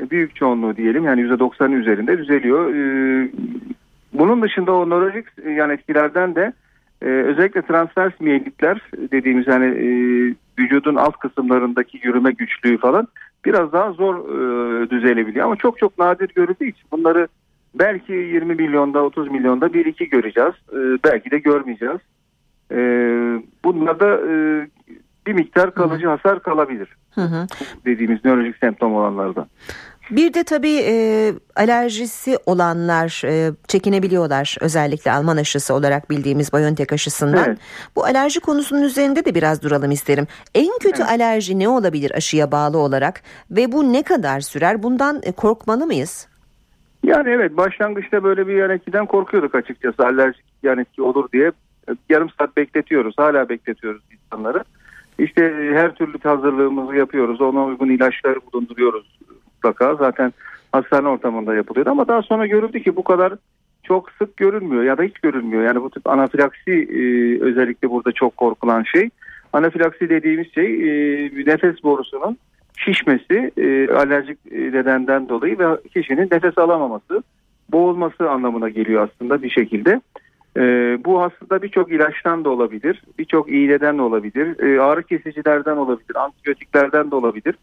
E, 0.00 0.10
büyük 0.10 0.36
çoğunluğu 0.36 0.76
diyelim 0.76 1.04
yani 1.04 1.20
%90'ın 1.20 1.72
üzerinde 1.72 2.18
düzeliyor. 2.18 2.74
E, 2.74 3.28
bunun 4.12 4.42
dışında 4.42 4.72
o 4.72 4.90
nörolojik 4.90 5.26
yani 5.56 5.72
etkilerden 5.72 6.34
de 6.34 6.52
e, 7.02 7.06
özellikle 7.06 7.62
transvers 7.62 8.20
miyelitler 8.20 8.80
dediğimiz 9.12 9.46
hani 9.46 9.66
e, 9.66 9.88
vücudun 10.58 10.94
alt 10.94 11.16
kısımlarındaki 11.16 12.00
yürüme 12.02 12.32
güçlüğü 12.32 12.78
falan 12.78 13.08
biraz 13.44 13.72
daha 13.72 13.92
zor 13.92 14.14
e, 14.16 14.90
düzelebiliyor. 14.90 15.46
Ama 15.46 15.56
çok 15.56 15.78
çok 15.78 15.98
nadir 15.98 16.30
görüldüğü 16.34 16.68
için 16.68 16.84
bunları 16.92 17.28
belki 17.74 18.12
20 18.12 18.54
milyonda 18.54 19.02
30 19.02 19.30
milyonda 19.30 19.72
bir 19.72 19.86
iki 19.86 20.08
göreceğiz. 20.08 20.54
E, 20.72 20.78
belki 21.04 21.30
de 21.30 21.38
görmeyeceğiz. 21.38 22.00
E, 22.70 22.76
bunlarda 23.64 24.20
e, 24.30 24.32
bir 25.26 25.32
miktar 25.32 25.74
kalıcı 25.74 26.06
hasar 26.06 26.42
kalabilir. 26.42 26.88
Hı 27.14 27.20
hı. 27.20 27.46
Dediğimiz 27.84 28.24
nörolojik 28.24 28.56
semptom 28.56 28.94
olanlarda. 28.94 29.46
Bir 30.10 30.34
de 30.34 30.44
tabii 30.44 30.82
e, 30.86 31.32
alerjisi 31.56 32.38
olanlar 32.46 33.22
e, 33.24 33.52
çekinebiliyorlar 33.68 34.56
özellikle 34.60 35.12
Alman 35.12 35.36
aşısı 35.36 35.74
olarak 35.74 36.10
bildiğimiz 36.10 36.52
BioNTech 36.52 36.92
aşısından. 36.92 37.44
Evet. 37.46 37.58
Bu 37.96 38.04
alerji 38.04 38.40
konusunun 38.40 38.82
üzerinde 38.82 39.24
de 39.24 39.34
biraz 39.34 39.62
duralım 39.62 39.90
isterim. 39.90 40.26
En 40.54 40.78
kötü 40.80 41.02
evet. 41.02 41.10
alerji 41.10 41.58
ne 41.58 41.68
olabilir 41.68 42.10
aşıya 42.10 42.52
bağlı 42.52 42.78
olarak 42.78 43.22
ve 43.50 43.72
bu 43.72 43.92
ne 43.92 44.02
kadar 44.02 44.40
sürer? 44.40 44.82
Bundan 44.82 45.20
e, 45.22 45.32
korkmalı 45.32 45.86
mıyız? 45.86 46.28
Yani 47.04 47.30
evet 47.30 47.56
başlangıçta 47.56 48.24
böyle 48.24 48.46
bir 48.46 48.54
yan 48.54 48.70
etkiden 48.70 49.06
korkuyorduk 49.06 49.54
açıkçası 49.54 50.06
alerjik 50.06 50.44
yan 50.62 50.78
etki 50.78 51.02
olur 51.02 51.28
diye. 51.32 51.52
Yarım 52.08 52.30
saat 52.38 52.56
bekletiyoruz 52.56 53.14
hala 53.18 53.48
bekletiyoruz 53.48 54.02
insanları. 54.12 54.64
İşte 55.18 55.70
her 55.72 55.94
türlü 55.94 56.18
hazırlığımızı 56.18 56.96
yapıyoruz 56.96 57.40
ona 57.40 57.64
uygun 57.64 57.88
ilaçları 57.88 58.38
bulunduruyoruz 58.52 59.18
mutlaka 59.46 59.94
zaten 59.94 60.32
hastane 60.72 61.08
ortamında 61.08 61.54
yapılıyor 61.54 61.86
ama 61.86 62.08
daha 62.08 62.22
sonra 62.22 62.46
görüldü 62.46 62.82
ki 62.82 62.96
bu 62.96 63.04
kadar 63.04 63.32
çok 63.82 64.10
sık 64.10 64.36
görünmüyor 64.36 64.82
ya 64.82 64.98
da 64.98 65.02
hiç 65.02 65.18
görünmüyor. 65.18 65.62
Yani 65.62 65.82
bu 65.82 65.90
tip 65.90 66.06
anafilaksi 66.06 66.70
e, 66.70 67.00
özellikle 67.40 67.90
burada 67.90 68.12
çok 68.12 68.36
korkulan 68.36 68.82
şey. 68.82 69.10
Anafilaksi 69.52 70.08
dediğimiz 70.08 70.54
şey 70.54 70.74
e, 70.74 71.30
nefes 71.46 71.82
borusunun 71.82 72.38
şişmesi 72.76 73.52
e, 73.56 73.88
alerjik 73.88 74.52
nedenden 74.52 75.28
dolayı 75.28 75.58
ve 75.58 75.64
kişinin 75.94 76.28
nefes 76.32 76.58
alamaması, 76.58 77.22
boğulması 77.72 78.30
anlamına 78.30 78.68
geliyor 78.68 79.08
aslında 79.08 79.42
bir 79.42 79.50
şekilde. 79.50 80.00
E, 80.56 80.62
bu 81.04 81.22
aslında 81.22 81.62
birçok 81.62 81.92
ilaçtan 81.92 82.44
da 82.44 82.50
olabilir, 82.50 83.02
birçok 83.18 83.52
iğneden 83.52 83.98
de 83.98 84.02
olabilir, 84.02 84.60
e, 84.60 84.80
ağrı 84.80 85.02
kesicilerden 85.02 85.76
olabilir, 85.76 86.16
antibiyotiklerden 86.16 87.10
de 87.10 87.14
olabilir. 87.14 87.54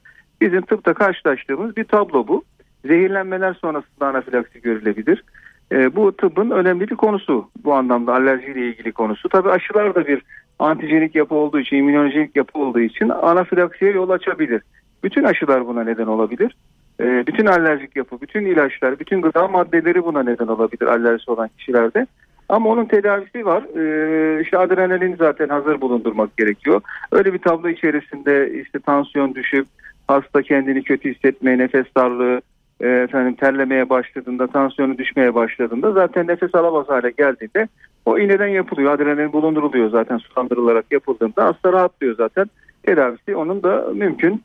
Bizim 0.41 0.61
tıpta 0.61 0.93
karşılaştığımız 0.93 1.77
bir 1.77 1.83
tablo 1.83 2.27
bu. 2.27 2.43
Zehirlenmeler 2.85 3.53
sonrasında 3.53 4.07
anafilaksi 4.07 4.61
görülebilir. 4.61 5.23
E, 5.71 5.95
bu 5.95 6.11
tıbbın 6.11 6.49
önemli 6.49 6.89
bir 6.89 6.95
konusu 6.95 7.49
bu 7.63 7.73
anlamda 7.73 8.13
alerjiyle 8.13 8.67
ilgili 8.67 8.91
konusu. 8.91 9.29
Tabii 9.29 9.49
aşılar 9.49 9.95
da 9.95 10.07
bir 10.07 10.21
antijenik 10.59 11.15
yapı 11.15 11.35
olduğu 11.35 11.59
için, 11.59 11.77
immünolojik 11.77 12.35
yapı 12.35 12.59
olduğu 12.59 12.79
için 12.79 13.09
anafilaksiye 13.09 13.91
yol 13.91 14.09
açabilir. 14.09 14.61
Bütün 15.03 15.23
aşılar 15.23 15.67
buna 15.67 15.83
neden 15.83 16.07
olabilir. 16.07 16.55
E, 16.99 17.27
bütün 17.27 17.45
alerjik 17.45 17.95
yapı, 17.95 18.21
bütün 18.21 18.45
ilaçlar, 18.45 18.99
bütün 18.99 19.21
gıda 19.21 19.47
maddeleri 19.47 20.03
buna 20.05 20.23
neden 20.23 20.47
olabilir 20.47 20.87
alerjisi 20.87 21.31
olan 21.31 21.49
kişilerde. 21.57 22.07
Ama 22.49 22.69
onun 22.69 22.85
tedavisi 22.85 23.45
var. 23.45 23.63
Ee, 23.63 24.41
işte 24.41 24.57
adrenalin 24.57 25.15
zaten 25.15 25.49
hazır 25.49 25.81
bulundurmak 25.81 26.37
gerekiyor. 26.37 26.81
Öyle 27.11 27.33
bir 27.33 27.39
tablo 27.39 27.69
içerisinde 27.69 28.61
işte 28.61 28.79
tansiyon 28.79 29.35
düşüp 29.35 29.67
hasta 30.07 30.41
kendini 30.41 30.83
kötü 30.83 31.13
hissetmeye, 31.13 31.57
nefes 31.57 31.85
darlığı, 31.97 32.41
e, 32.81 32.87
efendim 32.87 33.33
terlemeye 33.33 33.89
başladığında, 33.89 34.47
tansiyonu 34.47 34.97
düşmeye 34.97 35.35
başladığında 35.35 35.91
zaten 35.91 36.27
nefes 36.27 36.55
alamaz 36.55 36.89
hale 36.89 37.11
geldiğinde 37.17 37.67
o 38.05 38.19
iğneden 38.19 38.47
yapılıyor. 38.47 38.93
Adrenalin 38.93 39.33
bulunduruluyor 39.33 39.89
zaten 39.89 40.17
sulandırılarak 40.17 40.85
yapıldığında 40.91 41.45
hasta 41.45 41.73
rahatlıyor 41.73 42.15
zaten. 42.15 42.45
Tedavisi 42.83 43.35
onun 43.35 43.63
da 43.63 43.87
mümkün 43.93 44.43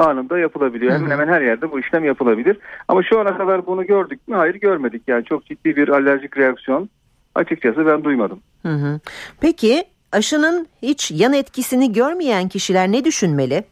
anında 0.00 0.38
yapılabiliyor. 0.38 0.92
Hemen 0.92 1.10
hemen 1.10 1.28
her 1.28 1.40
yerde 1.40 1.70
bu 1.70 1.80
işlem 1.80 2.04
yapılabilir. 2.04 2.58
Ama 2.88 3.02
şu 3.02 3.20
ana 3.20 3.38
kadar 3.38 3.66
bunu 3.66 3.86
gördük 3.86 4.28
mü? 4.28 4.36
Hayır 4.36 4.54
görmedik. 4.54 5.02
Yani 5.06 5.24
çok 5.24 5.46
ciddi 5.46 5.76
bir 5.76 5.88
alerjik 5.88 6.36
reaksiyon 6.36 6.88
açıkçası 7.34 7.86
ben 7.86 8.04
duymadım. 8.04 8.40
Hı 8.62 8.72
hı. 8.72 9.00
Peki 9.40 9.84
aşının 10.12 10.66
hiç 10.82 11.10
yan 11.10 11.32
etkisini 11.32 11.92
görmeyen 11.92 12.48
kişiler 12.48 12.92
ne 12.92 13.04
düşünmeli? 13.04 13.64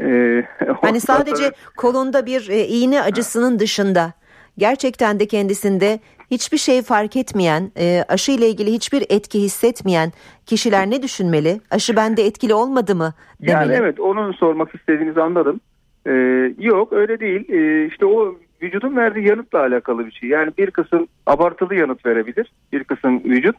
Ee, 0.00 0.44
hani 0.80 1.00
sadece 1.00 1.52
kolunda 1.76 2.26
bir 2.26 2.48
e, 2.48 2.66
iğne 2.66 3.02
acısının 3.02 3.58
dışında 3.58 4.12
gerçekten 4.58 5.20
de 5.20 5.26
kendisinde 5.26 5.98
hiçbir 6.30 6.58
şey 6.58 6.82
fark 6.82 7.16
etmeyen, 7.16 7.72
e, 7.78 8.04
aşı 8.08 8.32
ile 8.32 8.48
ilgili 8.48 8.72
hiçbir 8.72 9.04
etki 9.08 9.40
hissetmeyen 9.40 10.12
kişiler 10.46 10.90
ne 10.90 11.02
düşünmeli? 11.02 11.60
Aşı 11.70 11.96
bende 11.96 12.22
etkili 12.26 12.54
olmadı 12.54 12.94
mı 12.94 13.14
demeli? 13.40 13.72
Yani 13.72 13.72
evet 13.82 14.00
onun 14.00 14.32
sormak 14.32 14.74
istediğinizi 14.74 15.20
anladım. 15.20 15.60
Ee, 16.06 16.54
yok 16.58 16.92
öyle 16.92 17.20
değil. 17.20 17.48
Ee, 17.48 17.86
işte 17.86 18.06
o 18.06 18.34
vücudun 18.62 18.96
verdiği 18.96 19.28
yanıtla 19.28 19.60
alakalı 19.60 20.06
bir 20.06 20.12
şey. 20.12 20.28
Yani 20.28 20.52
bir 20.58 20.70
kısım 20.70 21.06
abartılı 21.26 21.74
yanıt 21.74 22.06
verebilir. 22.06 22.52
Bir 22.72 22.84
kısım 22.84 23.24
vücut. 23.24 23.56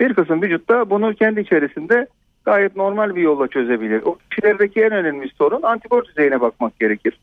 Bir 0.00 0.14
kısım 0.14 0.42
vücut 0.42 0.68
da 0.68 0.90
bunu 0.90 1.14
kendi 1.14 1.40
içerisinde 1.40 2.06
gayet 2.44 2.76
normal 2.76 3.16
bir 3.16 3.22
yolla 3.22 3.48
çözebilir. 3.48 4.02
O 4.04 4.18
kişilerdeki 4.30 4.80
en 4.80 4.92
önemli 4.92 5.28
sorun 5.38 5.62
antikor 5.62 6.04
düzeyine 6.04 6.40
bakmak 6.40 6.80
gerekir. 6.80 7.18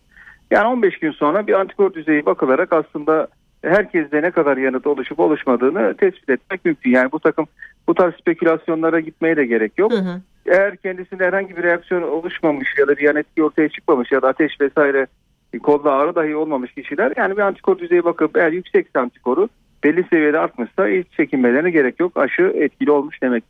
Yani 0.53 0.67
15 0.67 0.99
gün 0.99 1.11
sonra 1.11 1.47
bir 1.47 1.53
antikor 1.53 1.93
düzeyi 1.93 2.25
bakılarak 2.25 2.73
aslında 2.73 3.27
herkeste 3.61 4.21
ne 4.21 4.31
kadar 4.31 4.57
yanıt 4.57 4.87
oluşup 4.87 5.19
oluşmadığını 5.19 5.97
tespit 5.97 6.29
etmek 6.29 6.65
mümkün. 6.65 6.91
Yani 6.91 7.11
bu 7.11 7.19
takım 7.19 7.45
bu 7.87 7.93
tarz 7.93 8.13
spekülasyonlara 8.13 8.99
gitmeye 8.99 9.37
de 9.37 9.45
gerek 9.45 9.77
yok. 9.77 9.91
Hı 9.91 9.97
hı. 9.97 10.21
Eğer 10.45 10.77
kendisinde 10.77 11.25
herhangi 11.25 11.57
bir 11.57 11.63
reaksiyon 11.63 12.01
oluşmamış 12.01 12.67
ya 12.79 12.87
da 12.87 12.97
bir 12.97 13.01
yan 13.01 13.15
etki 13.15 13.43
ortaya 13.43 13.69
çıkmamış 13.69 14.11
ya 14.11 14.21
da 14.21 14.27
ateş 14.27 14.61
vesaire 14.61 15.07
kolda 15.63 15.91
ağrı 15.91 16.15
dahi 16.15 16.35
olmamış 16.35 16.73
kişiler 16.73 17.13
yani 17.17 17.37
bir 17.37 17.41
antikor 17.41 17.79
düzeyi 17.79 18.03
bakıp 18.03 18.37
eğer 18.37 18.51
yüksek 18.51 18.87
antikoru 18.95 19.49
belli 19.83 20.07
seviyede 20.09 20.39
artmışsa 20.39 20.87
hiç 20.87 21.07
çekinmelerine 21.17 21.71
gerek 21.71 21.99
yok. 21.99 22.17
Aşı 22.17 22.41
etkili 22.41 22.91
olmuş 22.91 23.21
demek. 23.21 23.43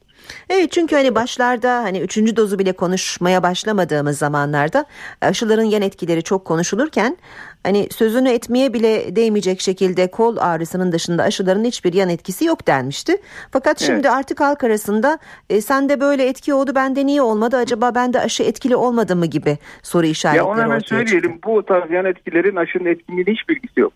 Evet 0.50 0.72
çünkü 0.72 0.96
hani 0.96 1.16
başlarda 1.16 1.84
hani 1.84 2.00
üçüncü 2.00 2.36
dozu 2.36 2.60
bile 2.60 2.72
konuşmaya 2.72 3.44
başlamadığımız 3.44 4.18
zamanlarda 4.18 4.86
aşıların 5.22 5.64
yan 5.64 5.82
etkileri 5.82 6.24
çok 6.24 6.46
konuşulurken 6.46 7.18
hani 7.64 7.88
sözünü 7.92 8.30
etmeye 8.30 8.74
bile 8.74 9.16
değmeyecek 9.16 9.62
şekilde 9.62 10.12
kol 10.12 10.38
ağrısının 10.38 10.92
dışında 10.92 11.24
aşıların 11.24 11.64
hiçbir 11.64 11.94
yan 11.94 12.10
etkisi 12.10 12.46
yok 12.46 12.68
denmişti. 12.68 13.18
Fakat 13.52 13.80
şimdi 13.80 14.08
evet. 14.08 14.18
artık 14.18 14.40
halk 14.40 14.64
arasında 14.64 15.20
e, 15.50 15.62
sende 15.62 16.00
böyle 16.00 16.28
etki 16.28 16.54
oldu 16.54 16.72
bende 16.76 17.06
niye 17.06 17.22
olmadı 17.22 17.58
acaba 17.58 17.96
bende 17.96 18.20
aşı 18.20 18.44
etkili 18.44 18.76
olmadı 18.76 19.16
mı 19.16 19.26
gibi 19.26 19.58
soru 19.84 20.06
işaretleri 20.06 20.44
ortaya 20.44 20.80
çıktı. 20.80 20.96
Ya 20.96 20.96
ona 20.96 20.98
hemen 20.98 21.06
söyleyelim 21.06 21.32
çıktı. 21.32 21.50
bu 21.50 21.66
tarz 21.66 21.92
yan 21.92 22.06
etkilerin 22.06 22.56
aşının 22.56 22.86
etkinliğiyle 22.86 23.32
hiç 23.32 23.50
bilgisi 23.50 23.80
yok. 23.80 23.94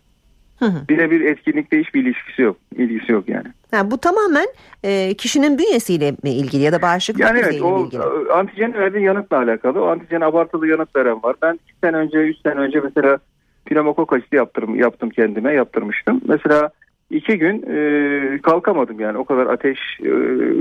Birebir 0.62 1.22
etkinlikte 1.22 1.80
hiçbir 1.80 2.04
ilişkisi 2.04 2.42
yok. 2.42 2.58
ilgisi 2.76 3.12
yok 3.12 3.30
yani. 3.30 3.48
Ha, 3.72 3.92
bu 3.92 3.98
tamamen 3.98 4.48
e, 4.84 5.14
kişinin 5.14 5.58
bünyesiyle 5.58 6.12
mi 6.24 6.30
ilgili 6.30 6.64
ya 6.64 6.72
da 6.72 6.82
bağışıklık 6.82 7.22
yani 7.22 7.40
evet, 7.40 7.62
o, 7.62 7.86
ilgili? 7.86 8.04
Antijen 8.34 8.74
verdiği 8.74 9.04
yanıtla 9.04 9.38
alakalı. 9.38 9.82
O 9.82 9.88
antijen 9.88 10.22
abartılı 10.22 10.68
yanıt 10.68 10.96
veren 10.96 11.24
var. 11.24 11.36
Ben 11.42 11.54
2 11.54 11.62
sene 11.84 11.98
önce 11.98 12.18
3 12.18 12.38
sene 12.38 12.56
önce 12.56 12.80
mesela 12.80 13.18
pneumokok 13.66 14.14
aşısı 14.14 14.36
yaptırım, 14.36 14.76
yaptım 14.76 15.10
kendime 15.10 15.54
yaptırmıştım. 15.54 16.22
Mesela 16.28 16.70
iki 17.10 17.38
gün 17.38 17.66
e, 17.70 18.42
kalkamadım 18.42 19.00
yani 19.00 19.18
o 19.18 19.26
kadar 19.26 19.48
ateş 19.48 19.80
e, 20.00 20.12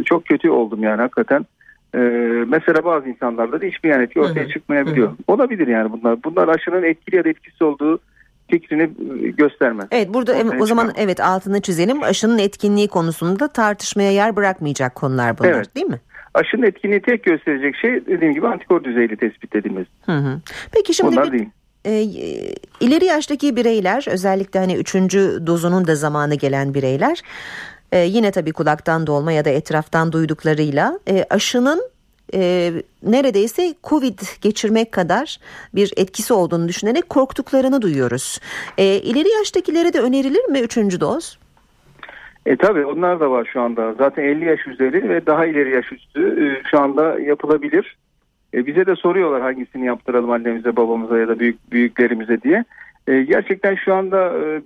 çok 0.04 0.24
kötü 0.24 0.50
oldum 0.50 0.82
yani 0.82 1.00
hakikaten. 1.00 1.46
E, 1.94 1.98
mesela 2.48 2.84
bazı 2.84 3.08
insanlarda 3.08 3.60
da 3.60 3.66
hiçbir 3.66 3.88
yan 3.88 4.02
etki 4.02 4.20
ortaya 4.20 4.48
çıkmayabiliyor. 4.48 5.08
Hı 5.08 5.12
hı. 5.12 5.16
Olabilir 5.26 5.66
yani 5.66 5.92
bunlar. 5.92 6.24
Bunlar 6.24 6.48
aşının 6.48 6.82
etkili 6.82 7.16
ya 7.16 7.24
da 7.24 7.28
etkisiz 7.28 7.62
olduğu 7.62 7.98
fikrini 8.50 8.90
göstermez. 9.36 9.86
Evet 9.90 10.14
burada 10.14 10.32
Ortaya 10.32 10.62
o 10.62 10.66
zaman 10.66 10.88
çıkan. 10.88 11.02
evet 11.02 11.20
altını 11.20 11.60
çizelim. 11.60 12.02
Aşının 12.02 12.38
etkinliği 12.38 12.88
konusunda 12.88 13.48
tartışmaya 13.48 14.12
yer 14.12 14.36
bırakmayacak 14.36 14.94
konular 14.94 15.38
bunlar 15.38 15.52
evet. 15.52 15.76
değil 15.76 15.86
mi? 15.86 16.00
Aşının 16.34 16.62
etkinliği 16.62 17.02
tek 17.02 17.24
gösterecek 17.24 17.76
şey 17.76 18.06
dediğim 18.06 18.34
gibi 18.34 18.48
antikor 18.48 18.84
düzeyli 18.84 19.16
tespit 19.16 19.56
edilmesi. 19.56 19.90
Hı 20.06 20.12
hı. 20.12 20.40
Peki 20.72 20.94
şimdi 20.94 21.12
Bunlar 21.12 21.32
bir, 21.32 21.38
değil. 21.38 21.50
E, 21.84 22.02
ileri 22.80 23.04
yaştaki 23.04 23.56
bireyler 23.56 24.04
özellikle 24.10 24.60
hani 24.60 24.76
üçüncü 24.76 25.38
dozunun 25.46 25.86
da 25.86 25.94
zamanı 25.94 26.34
gelen 26.34 26.74
bireyler 26.74 27.22
e, 27.92 27.98
yine 27.98 28.30
tabii 28.30 28.52
kulaktan 28.52 29.06
dolma 29.06 29.32
ya 29.32 29.44
da 29.44 29.50
etraftan 29.50 30.12
duyduklarıyla 30.12 30.98
e, 31.08 31.24
aşının 31.30 31.82
e, 32.34 32.72
neredeyse 33.02 33.74
Covid 33.84 34.18
geçirmek 34.42 34.92
kadar 34.92 35.38
bir 35.74 35.92
etkisi 35.96 36.32
olduğunu 36.34 36.68
düşünerek 36.68 37.08
korktuklarını 37.08 37.82
duyuyoruz. 37.82 38.40
E, 38.78 38.84
ileri 38.84 39.28
yaştakilere 39.28 39.92
de 39.92 40.00
önerilir 40.00 40.44
mi 40.44 40.58
üçüncü 40.60 41.00
doz? 41.00 41.38
E 42.46 42.56
tabi 42.56 42.84
onlar 42.84 43.20
da 43.20 43.30
var 43.30 43.48
şu 43.52 43.60
anda. 43.60 43.94
Zaten 43.94 44.22
50 44.22 44.44
yaş 44.44 44.66
üzeri 44.66 45.08
ve 45.08 45.26
daha 45.26 45.46
ileri 45.46 45.70
yaş 45.70 45.92
üstü 45.92 46.44
e, 46.44 46.68
şu 46.70 46.80
anda 46.80 47.20
yapılabilir. 47.20 47.96
E, 48.54 48.66
bize 48.66 48.86
de 48.86 48.96
soruyorlar 48.96 49.42
hangisini 49.42 49.86
yaptıralım 49.86 50.30
annemize, 50.30 50.76
babamıza 50.76 51.18
ya 51.18 51.28
da 51.28 51.38
büyük 51.38 51.72
büyüklerimize 51.72 52.42
diye. 52.42 52.64
E, 53.06 53.22
gerçekten 53.22 53.74
şu 53.74 53.94
anda 53.94 54.32
e, 54.38 54.62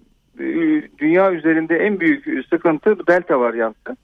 dünya 0.99 1.33
üzerinde 1.33 1.77
en 1.77 2.01
büyük 2.01 2.47
sıkıntı 2.49 3.07
delta 3.07 3.41
varyantı. 3.41 3.97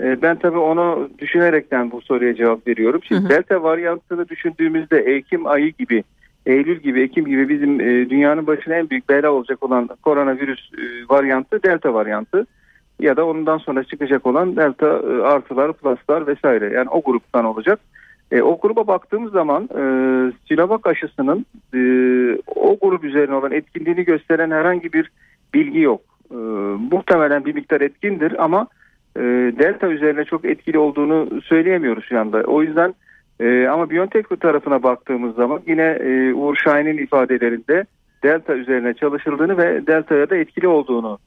E, 0.00 0.22
ben 0.22 0.36
tabii 0.36 0.58
onu 0.58 1.08
düşünerekten 1.18 1.90
bu 1.90 2.00
soruya 2.00 2.34
cevap 2.34 2.66
veriyorum. 2.66 3.00
Şimdi 3.04 3.20
hı 3.20 3.24
hı. 3.24 3.30
delta 3.30 3.62
varyantını 3.62 4.28
düşündüğümüzde 4.28 4.98
Ekim 4.98 5.46
ayı 5.46 5.72
gibi, 5.72 6.04
Eylül 6.46 6.76
gibi, 6.76 7.02
Ekim 7.02 7.24
gibi 7.24 7.48
bizim 7.48 7.80
e, 7.80 8.10
dünyanın 8.10 8.46
başına 8.46 8.74
en 8.74 8.90
büyük 8.90 9.08
bela 9.08 9.30
olacak 9.30 9.62
olan 9.62 9.88
koronavirüs 10.02 10.70
e, 10.78 10.82
varyantı 11.08 11.62
delta 11.62 11.94
varyantı 11.94 12.46
ya 13.00 13.16
da 13.16 13.26
ondan 13.26 13.58
sonra 13.58 13.84
çıkacak 13.84 14.26
olan 14.26 14.56
delta 14.56 14.86
e, 14.86 15.22
artılar, 15.22 15.72
pluslar 15.72 16.26
vesaire. 16.26 16.72
Yani 16.74 16.88
o 16.90 17.02
gruptan 17.02 17.44
olacak. 17.44 17.80
E, 18.30 18.42
o 18.42 18.60
gruba 18.60 18.86
baktığımız 18.86 19.32
zaman 19.32 19.62
e, 19.62 19.82
Sinovac 20.48 20.80
aşısının 20.86 21.46
e, 21.74 21.78
o 22.46 22.78
grup 22.80 23.04
üzerine 23.04 23.34
olan 23.34 23.52
etkinliğini 23.52 24.04
gösteren 24.04 24.50
herhangi 24.50 24.92
bir 24.92 25.10
bilgi 25.54 25.80
yok. 25.80 26.00
E, 26.30 26.36
muhtemelen 26.92 27.44
bir 27.44 27.54
miktar 27.54 27.80
etkindir 27.80 28.44
ama 28.44 28.66
e, 29.18 29.22
delta 29.58 29.88
üzerine 29.88 30.24
çok 30.24 30.44
etkili 30.44 30.78
olduğunu 30.78 31.40
söyleyemiyoruz 31.42 32.04
şu 32.08 32.20
anda. 32.20 32.42
O 32.42 32.62
yüzden 32.62 32.94
e, 33.40 33.66
ama 33.66 33.90
BioNTech 33.90 34.40
tarafına 34.40 34.82
baktığımız 34.82 35.34
zaman 35.34 35.60
yine 35.66 35.82
e, 35.82 36.34
Uğur 36.34 36.56
Şahin'in 36.56 36.98
ifadelerinde 36.98 37.84
delta 38.22 38.54
üzerine 38.54 38.94
çalışıldığını 38.94 39.58
ve 39.58 39.86
delta'ya 39.86 40.30
da 40.30 40.36
etkili 40.36 40.68
olduğunu 40.68 41.18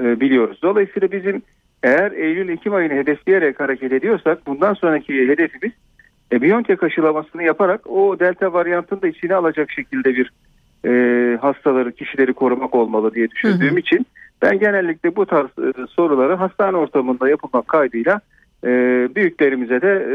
e, 0.00 0.20
biliyoruz. 0.20 0.58
Dolayısıyla 0.62 1.12
bizim 1.12 1.42
eğer 1.82 2.12
Eylül-Ekim 2.12 2.74
ayını 2.74 2.92
hedefleyerek 2.92 3.60
hareket 3.60 3.92
ediyorsak 3.92 4.46
bundan 4.46 4.74
sonraki 4.74 5.28
hedefimiz 5.28 5.72
e, 6.32 6.42
BioNTech 6.42 6.82
aşılamasını 6.82 7.42
yaparak 7.42 7.90
o 7.90 8.20
delta 8.20 8.52
varyantını 8.52 9.02
da 9.02 9.08
içine 9.08 9.34
alacak 9.34 9.70
şekilde 9.70 10.14
bir 10.14 10.32
e, 10.86 11.36
hastaları, 11.36 11.92
kişileri 11.92 12.32
korumak 12.32 12.74
olmalı 12.74 13.14
diye 13.14 13.30
düşündüğüm 13.30 13.70
hı 13.70 13.74
hı. 13.74 13.78
için 13.78 14.06
ben 14.42 14.58
genellikle 14.58 15.16
bu 15.16 15.26
tarz 15.26 15.48
e, 15.48 15.86
soruları 15.88 16.34
hastane 16.34 16.76
ortamında 16.76 17.28
yapılmak 17.28 17.68
kaydıyla 17.68 18.20
e, 18.64 18.68
büyüklerimize 19.14 19.82
de 19.82 19.88
e, 19.88 20.14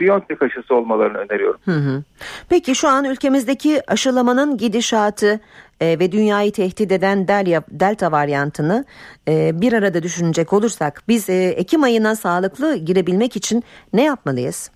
BioNTech 0.00 0.42
aşısı 0.42 0.74
olmalarını 0.74 1.18
öneriyorum. 1.18 1.60
Hı 1.64 1.70
hı. 1.70 2.02
Peki 2.48 2.74
şu 2.74 2.88
an 2.88 3.04
ülkemizdeki 3.04 3.80
aşılamanın 3.88 4.56
gidişatı 4.56 5.40
e, 5.80 5.98
ve 5.98 6.12
dünyayı 6.12 6.52
tehdit 6.52 6.92
eden 6.92 7.28
delta, 7.28 7.62
delta 7.70 8.12
varyantını 8.12 8.84
e, 9.28 9.60
bir 9.60 9.72
arada 9.72 10.02
düşünecek 10.02 10.52
olursak 10.52 11.02
biz 11.08 11.30
e, 11.30 11.48
Ekim 11.48 11.82
ayına 11.82 12.16
sağlıklı 12.16 12.76
girebilmek 12.76 13.36
için 13.36 13.62
ne 13.92 14.04
yapmalıyız? 14.04 14.70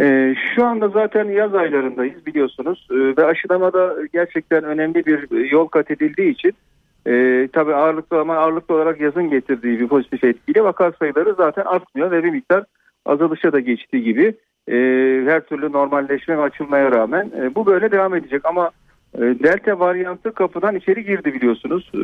E, 0.00 0.34
şu 0.54 0.64
anda 0.64 0.88
zaten 0.88 1.24
yaz 1.24 1.54
aylarındayız 1.54 2.26
biliyorsunuz 2.26 2.88
e, 2.90 3.16
ve 3.16 3.24
aşılamada 3.24 3.94
gerçekten 4.12 4.64
önemli 4.64 5.06
bir 5.06 5.50
yol 5.50 5.68
kat 5.68 5.90
edildiği 5.90 6.32
için 6.32 6.52
e, 7.06 7.48
tabii 7.52 7.74
ağırlıklı 7.74 8.20
ama 8.20 8.36
ağırlıklı 8.36 8.74
olarak 8.74 9.00
yazın 9.00 9.30
getirdiği 9.30 9.80
bir 9.80 9.88
pozitif 9.88 10.24
etkiyle 10.24 10.64
vaka 10.64 10.92
sayıları 10.92 11.34
zaten 11.34 11.64
artmıyor 11.64 12.10
ve 12.10 12.24
bir 12.24 12.30
miktar 12.30 12.64
azalışa 13.06 13.52
da 13.52 13.60
geçtiği 13.60 14.02
gibi 14.02 14.34
e, 14.68 14.74
her 15.26 15.40
türlü 15.40 15.72
normalleşme 15.72 16.38
ve 16.38 16.42
açılmaya 16.42 16.90
rağmen 16.92 17.30
e, 17.40 17.54
bu 17.54 17.66
böyle 17.66 17.90
devam 17.90 18.14
edecek 18.14 18.44
ama 18.44 18.70
e, 19.14 19.20
Delta 19.20 19.78
varyantı 19.78 20.32
kapıdan 20.32 20.76
içeri 20.76 21.04
girdi 21.04 21.34
biliyorsunuz. 21.34 21.90
E, 21.94 22.00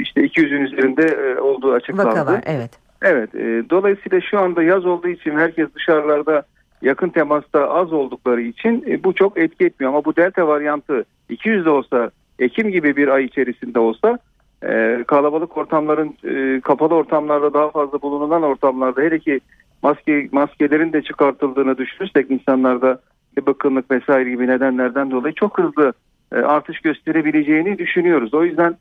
işte 0.00 0.20
200'ün 0.20 0.64
üzerinde 0.64 1.06
e, 1.06 1.40
olduğu 1.40 1.72
açıklandı. 1.72 2.10
Vaka 2.10 2.26
var 2.26 2.40
evet. 2.46 2.70
Evet 3.02 3.34
e, 3.34 3.70
dolayısıyla 3.70 4.20
şu 4.20 4.38
anda 4.38 4.62
yaz 4.62 4.86
olduğu 4.86 5.08
için 5.08 5.30
herkes 5.30 5.68
dışarılarda 5.74 6.42
yakın 6.82 7.08
temasta 7.08 7.68
az 7.70 7.92
oldukları 7.92 8.40
için 8.40 8.84
e, 8.88 9.04
bu 9.04 9.14
çok 9.14 9.38
etki 9.38 9.64
etmiyor. 9.64 9.92
Ama 9.92 10.04
bu 10.04 10.16
delta 10.16 10.48
varyantı 10.48 11.04
200 11.28 11.64
de 11.64 11.70
olsa 11.70 12.10
Ekim 12.38 12.70
gibi 12.70 12.96
bir 12.96 13.08
ay 13.08 13.24
içerisinde 13.24 13.78
olsa 13.78 14.18
e, 14.62 15.04
kalabalık 15.06 15.56
ortamların 15.56 16.16
e, 16.24 16.60
kapalı 16.60 16.94
ortamlarda 16.94 17.54
daha 17.54 17.70
fazla 17.70 18.02
bulunan 18.02 18.42
ortamlarda 18.42 19.00
hele 19.00 19.18
ki 19.18 19.40
maske 19.82 20.28
maskelerin 20.32 20.92
de 20.92 21.02
çıkartıldığını 21.02 21.78
düşünürsek 21.78 22.30
insanlarda 22.30 23.00
bakımlık 23.46 23.90
vesaire 23.90 24.30
gibi 24.30 24.46
nedenlerden 24.46 25.10
dolayı 25.10 25.34
çok 25.34 25.58
hızlı 25.58 25.92
e, 26.32 26.36
artış 26.36 26.80
gösterebileceğini 26.80 27.78
düşünüyoruz. 27.78 28.34
O 28.34 28.44
yüzden 28.44 28.76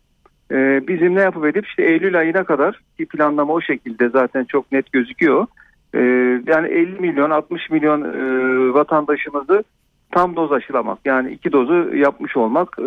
e, 0.52 0.88
bizim 0.88 1.16
ne 1.16 1.22
yapıp 1.22 1.46
edip 1.46 1.68
işte 1.68 1.84
Eylül 1.84 2.20
ayına 2.20 2.44
kadar 2.44 2.80
ki 2.98 3.06
planlama 3.06 3.54
o 3.54 3.62
şekilde 3.62 4.10
zaten 4.10 4.44
çok 4.44 4.72
net 4.72 4.92
gözüküyor. 4.92 5.48
E, 5.94 6.00
yani 6.48 6.68
50 6.68 7.00
milyon 7.00 7.30
60 7.30 7.70
milyon 7.70 8.04
e, 8.04 8.74
vatandaşımızı 8.74 9.64
tam 10.18 10.36
doz 10.36 10.52
aşılamak 10.52 11.00
yani 11.06 11.32
iki 11.32 11.52
dozu 11.52 11.96
yapmış 11.96 12.38
olmak 12.38 12.76
e, 12.80 12.84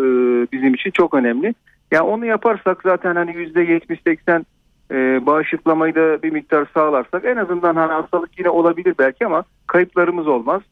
bizim 0.53 0.75
için 0.75 0.91
çok 0.91 1.15
önemli. 1.15 1.55
Yani 1.91 2.03
onu 2.03 2.27
yaparsak 2.27 2.81
zaten 2.85 3.17
hani 3.17 3.37
yüzde 3.37 3.65
70-80 3.65 4.45
e, 4.91 5.27
bağışıklamayı 5.27 5.95
da 5.95 6.23
bir 6.23 6.31
miktar 6.31 6.67
sağlarsak 6.75 7.25
en 7.25 7.37
azından 7.37 7.77
hani 7.77 7.93
hastalık 7.93 8.39
yine 8.39 8.49
olabilir 8.49 8.95
belki 8.99 9.27
ama 9.27 9.45
kayıplarımız 9.67 10.29
olmaz. 10.29 10.63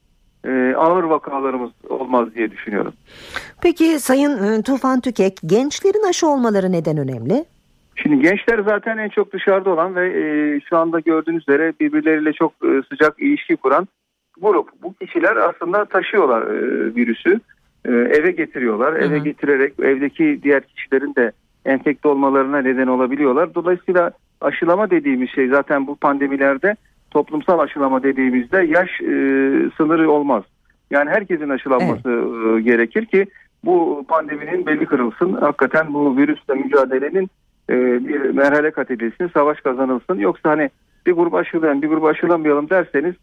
E, 0.44 0.74
ağır 0.76 1.02
vakalarımız 1.04 1.70
olmaz 1.88 2.34
diye 2.34 2.50
düşünüyorum. 2.50 2.92
Peki 3.62 4.00
Sayın 4.00 4.42
e, 4.42 4.62
Tufan 4.62 5.00
Tükek 5.00 5.36
gençlerin 5.46 6.08
aşı 6.08 6.28
olmaları 6.28 6.72
neden 6.72 6.96
önemli? 6.96 7.44
Şimdi 7.96 8.22
gençler 8.22 8.58
zaten 8.58 8.98
en 8.98 9.08
çok 9.08 9.32
dışarıda 9.32 9.70
olan 9.70 9.96
ve 9.96 10.06
e, 10.08 10.60
şu 10.60 10.76
anda 10.76 11.00
gördüğünüz 11.00 11.42
üzere 11.42 11.72
birbirleriyle 11.80 12.32
çok 12.32 12.52
e, 12.52 12.82
sıcak 12.88 13.20
ilişki 13.20 13.56
kuran 13.56 13.88
grup. 14.42 14.68
Bu 14.82 14.94
kişiler 14.94 15.36
aslında 15.36 15.84
taşıyorlar 15.84 16.42
e, 16.42 16.94
virüsü. 16.94 17.40
E, 17.84 17.90
eve 17.92 18.30
getiriyorlar. 18.30 18.94
Hı 18.94 18.98
hı. 18.98 19.04
Eve 19.04 19.18
getirerek 19.18 19.80
evdeki 19.80 20.40
diğer 20.42 20.62
kişilerin 20.62 21.14
de 21.14 21.32
enfekte 21.64 22.08
olmalarına 22.08 22.58
neden 22.58 22.86
olabiliyorlar. 22.86 23.54
Dolayısıyla 23.54 24.10
aşılama 24.40 24.90
dediğimiz 24.90 25.30
şey 25.30 25.48
zaten 25.48 25.86
bu 25.86 25.96
pandemilerde 25.96 26.76
toplumsal 27.10 27.58
aşılama 27.58 28.02
dediğimizde 28.02 28.58
yaş 28.58 29.00
e, 29.00 29.06
sınırı 29.76 30.10
olmaz. 30.10 30.44
Yani 30.90 31.10
herkesin 31.10 31.48
aşılanması 31.48 32.10
evet. 32.10 32.58
e, 32.58 32.60
gerekir 32.60 33.06
ki 33.06 33.26
bu 33.64 34.04
pandeminin 34.08 34.66
belli 34.66 34.86
kırılsın. 34.86 35.32
Hakikaten 35.32 35.94
bu 35.94 36.16
virüsle 36.16 36.54
mücadelenin 36.54 37.30
e, 37.70 37.74
bir 38.08 38.20
merhale 38.20 38.70
kat 38.70 38.90
edilsin, 38.90 39.30
savaş 39.34 39.60
kazanılsın. 39.60 40.18
Yoksa 40.18 40.50
hani 40.50 40.70
bir 41.06 41.12
grup 41.12 41.34
aşılayalım, 41.34 41.82
bir 41.82 41.88
grup 41.88 42.04
aşılamayalım 42.04 42.70
derseniz 42.70 43.14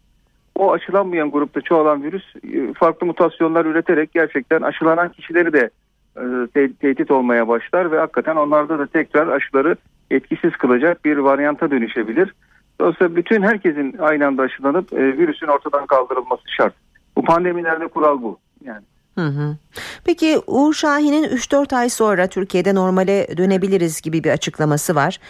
o 0.58 0.72
aşılanmayan 0.72 1.30
grupta 1.30 1.60
çoğalan 1.60 2.02
virüs 2.02 2.24
e, 2.36 2.72
farklı 2.72 3.06
mutasyonlar 3.06 3.64
üreterek 3.64 4.12
gerçekten 4.12 4.62
aşılanan 4.62 5.08
kişileri 5.08 5.52
de 5.52 5.70
e, 6.16 6.22
te- 6.54 6.72
tehdit 6.72 7.10
olmaya 7.10 7.48
başlar 7.48 7.90
ve 7.90 7.98
hakikaten 7.98 8.36
onlarda 8.36 8.78
da 8.78 8.86
tekrar 8.86 9.28
aşıları 9.28 9.76
etkisiz 10.10 10.56
kılacak 10.56 11.04
bir 11.04 11.16
varyanta 11.16 11.70
dönüşebilir. 11.70 12.34
Dolayısıyla 12.80 13.16
bütün 13.16 13.42
herkesin 13.42 13.96
aynı 13.98 14.26
anda 14.26 14.42
aşılanıp 14.42 14.92
e, 14.92 15.18
virüsün 15.18 15.46
ortadan 15.46 15.86
kaldırılması 15.86 16.42
şart. 16.56 16.74
Bu 17.16 17.22
pandemilerde 17.22 17.88
kural 17.88 18.22
bu. 18.22 18.38
Yani. 18.64 18.84
Hı 19.14 19.26
hı. 19.26 19.56
Peki 20.04 20.38
Uğur 20.46 20.74
Şahin'in 20.74 21.24
3-4 21.24 21.76
ay 21.76 21.88
sonra 21.88 22.26
Türkiye'de 22.26 22.74
normale 22.74 23.36
dönebiliriz 23.36 24.00
gibi 24.00 24.24
bir 24.24 24.30
açıklaması 24.30 24.94
var. 24.94 25.20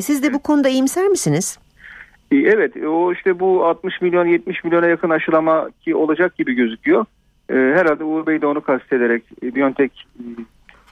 Siz 0.00 0.22
de 0.22 0.32
bu 0.32 0.38
konuda 0.38 0.68
iyimser 0.68 1.06
misiniz? 1.08 1.58
Evet 2.32 2.76
o 2.76 3.12
işte 3.12 3.40
bu 3.40 3.66
60 3.66 4.00
milyon 4.00 4.26
70 4.26 4.64
milyona 4.64 4.86
yakın 4.86 5.10
aşılama 5.10 5.70
ki 5.84 5.94
olacak 5.94 6.36
gibi 6.36 6.54
gözüküyor. 6.54 7.04
Ee, 7.50 7.54
herhalde 7.54 8.04
Uğur 8.04 8.26
Bey 8.26 8.42
de 8.42 8.46
onu 8.46 8.60
kastederek 8.60 9.22
e, 9.42 9.54
Biontech 9.54 9.92
e, 10.18 10.22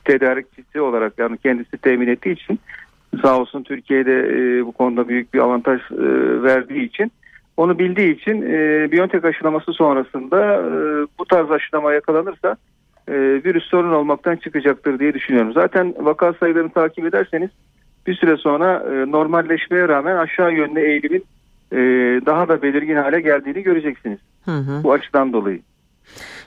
tedarikçisi 0.05 0.81
olarak 0.81 1.19
yani 1.19 1.39
kendisi 1.39 1.79
temin 1.79 2.09
ettiği 2.09 2.33
için 2.33 2.59
sağ 3.23 3.39
olsun 3.39 3.63
Türkiye'de 3.63 4.19
e, 4.19 4.67
bu 4.67 4.73
konuda 4.73 5.09
büyük 5.09 5.35
bir 5.35 5.39
avantaj 5.39 5.81
e, 5.81 5.97
verdiği 6.43 6.85
için 6.85 7.13
onu 7.57 7.79
bildiği 7.79 8.17
için 8.17 8.43
e, 8.43 8.89
Biontech 8.93 9.25
aşılaması 9.25 9.73
sonrasında 9.73 10.55
e, 10.55 10.73
bu 11.19 11.25
tarz 11.25 11.51
aşılama 11.51 11.93
yakalanırsa 11.93 12.57
e, 13.09 13.15
virüs 13.45 13.65
sorun 13.65 13.93
olmaktan 13.93 14.37
çıkacaktır 14.37 14.99
diye 14.99 15.15
düşünüyorum. 15.15 15.53
Zaten 15.53 15.95
vaka 15.99 16.33
sayılarını 16.33 16.71
takip 16.71 17.07
ederseniz 17.07 17.51
bir 18.07 18.15
süre 18.15 18.37
sonra 18.37 18.75
e, 18.75 19.11
normalleşmeye 19.11 19.89
rağmen 19.89 20.17
aşağı 20.17 20.53
yönlü 20.53 20.81
eğilimin 20.81 21.25
e, 21.73 21.77
daha 22.27 22.49
da 22.49 22.63
belirgin 22.63 22.97
hale 22.97 23.21
geldiğini 23.21 23.63
göreceksiniz. 23.63 24.19
Hı 24.45 24.57
hı. 24.57 24.85
Bu 24.85 24.93
açıdan 24.93 25.33
dolayı. 25.33 25.61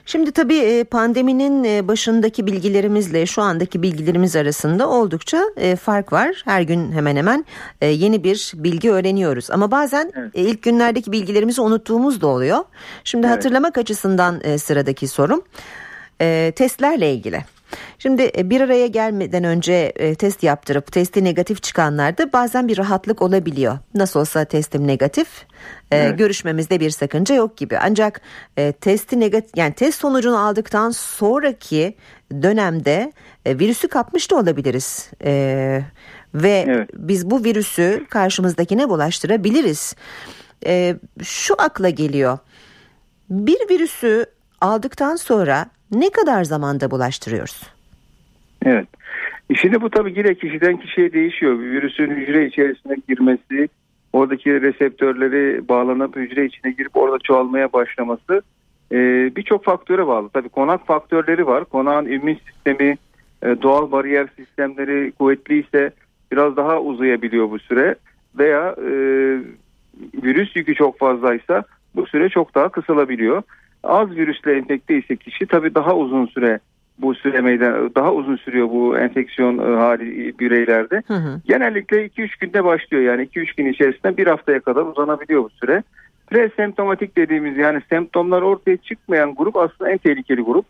Şimdi 0.06 0.32
tabii 0.32 0.58
e, 0.58 0.84
pandeminin 0.84 1.64
e, 1.64 1.88
başındaki 1.88 2.46
bilgilerimizle 2.46 3.26
şu 3.26 3.42
andaki 3.42 3.82
bilgilerimiz 3.82 4.36
arasında 4.36 4.88
oldukça 4.88 5.42
e, 5.56 5.76
fark 5.76 6.12
var. 6.12 6.42
Her 6.44 6.62
gün 6.62 6.92
hemen 6.92 7.16
hemen 7.16 7.44
yeni 7.82 8.24
bir 8.24 8.52
bilgi 8.54 8.90
öğreniyoruz. 8.90 9.50
Ama 9.50 9.70
bazen 9.70 10.12
evet. 10.14 10.30
ilk 10.34 10.62
günlerdeki 10.62 11.12
bilgilerimizi 11.12 11.60
unuttuğumuz 11.60 12.20
da 12.20 12.26
oluyor. 12.26 12.58
Şimdi 13.04 13.26
evet. 13.26 13.36
hatırlamak 13.36 13.78
açısından 13.78 14.56
sıradaki 14.56 15.08
sorum 15.08 15.42
testlerle 16.52 17.12
ilgili. 17.12 17.44
Şimdi 17.98 18.30
e, 18.38 18.50
bir 18.50 18.60
araya 18.60 18.86
gelmeden 18.86 19.44
önce 19.44 19.92
e, 19.96 20.14
test 20.14 20.42
yaptırıp 20.42 20.92
testi 20.92 21.24
negatif 21.24 21.62
çıkanlarda 21.62 22.32
bazen 22.32 22.68
bir 22.68 22.78
rahatlık 22.78 23.22
olabiliyor. 23.22 23.78
Nasıl 23.94 24.20
olsa 24.20 24.44
testim 24.44 24.86
negatif, 24.86 25.28
e, 25.90 25.96
evet. 25.96 26.18
görüşmemizde 26.18 26.80
bir 26.80 26.90
sakınca 26.90 27.34
yok 27.34 27.56
gibi. 27.56 27.78
Ancak 27.78 28.20
testi 28.80 29.20
negatif 29.20 29.50
yani 29.56 29.74
test 29.74 30.00
sonucunu 30.00 30.38
aldıktan 30.38 30.90
sonraki 30.90 31.94
dönemde 32.42 33.12
virüsü 33.46 33.88
kapmış 33.88 34.30
da 34.30 34.36
olabiliriz. 34.36 35.10
ve 36.34 36.64
evet. 36.68 36.90
biz 36.94 37.30
bu 37.30 37.44
virüsü 37.44 38.06
karşımızdakine 38.10 38.88
bulaştırabiliriz. 38.88 39.94
şu 41.22 41.54
akla 41.58 41.88
geliyor. 41.88 42.38
Bir 43.30 43.58
virüsü 43.70 44.26
aldıktan 44.60 45.16
sonra 45.16 45.66
ne 45.92 46.10
kadar 46.10 46.44
zamanda 46.44 46.90
bulaştırıyoruz? 46.90 47.62
Evet. 48.64 48.88
Şimdi 49.56 49.80
bu 49.80 49.90
tabii 49.90 50.18
yine 50.18 50.34
kişiden 50.34 50.76
kişiye 50.76 51.12
değişiyor. 51.12 51.58
Virüsün 51.58 52.10
hücre 52.10 52.46
içerisine 52.46 52.96
girmesi, 53.08 53.68
oradaki 54.12 54.62
reseptörleri 54.62 55.68
bağlanıp 55.68 56.16
hücre 56.16 56.44
içine 56.44 56.72
girip 56.72 56.96
orada 56.96 57.18
çoğalmaya 57.18 57.72
başlaması 57.72 58.42
e, 58.92 58.96
birçok 59.36 59.64
faktöre 59.64 60.06
bağlı. 60.06 60.28
Tabii 60.28 60.48
konak 60.48 60.86
faktörleri 60.86 61.46
var. 61.46 61.64
Konağın 61.64 62.06
immün 62.06 62.38
sistemi, 62.46 62.96
e, 63.42 63.62
doğal 63.62 63.92
bariyer 63.92 64.28
sistemleri 64.36 65.12
kuvvetli 65.12 65.60
ise 65.60 65.90
biraz 66.32 66.56
daha 66.56 66.80
uzayabiliyor 66.80 67.50
bu 67.50 67.58
süre. 67.58 67.94
Veya 68.38 68.74
e, 68.78 68.90
virüs 70.22 70.56
yükü 70.56 70.74
çok 70.74 70.98
fazlaysa 70.98 71.64
bu 71.96 72.06
süre 72.06 72.28
çok 72.28 72.54
daha 72.54 72.68
kısalabiliyor 72.68 73.42
az 73.82 74.10
virüsle 74.10 74.52
enfekte 74.52 74.98
ise 74.98 75.16
kişi 75.16 75.46
tabii 75.46 75.74
daha 75.74 75.96
uzun 75.96 76.26
süre 76.26 76.60
bu 76.98 77.14
süre 77.14 77.40
meydan 77.40 77.94
daha 77.94 78.12
uzun 78.12 78.36
sürüyor 78.36 78.68
bu 78.70 78.98
enfeksiyon 78.98 79.58
e, 79.58 79.76
hali 79.76 80.38
bireylerde. 80.38 81.02
Hı 81.06 81.14
hı. 81.14 81.40
Genellikle 81.48 82.06
2-3 82.06 82.40
günde 82.40 82.64
başlıyor 82.64 83.02
yani 83.02 83.22
2-3 83.22 83.56
gün 83.56 83.66
içerisinde 83.66 84.16
bir 84.16 84.26
haftaya 84.26 84.60
kadar 84.60 84.82
uzanabiliyor 84.82 85.44
bu 85.44 85.50
süre. 85.50 85.82
Presemptomatik 86.26 87.16
dediğimiz 87.16 87.56
yani 87.56 87.80
semptomlar 87.90 88.42
ortaya 88.42 88.76
çıkmayan 88.76 89.34
grup 89.34 89.56
aslında 89.56 89.90
en 89.90 89.98
tehlikeli 89.98 90.40
grup. 90.40 90.66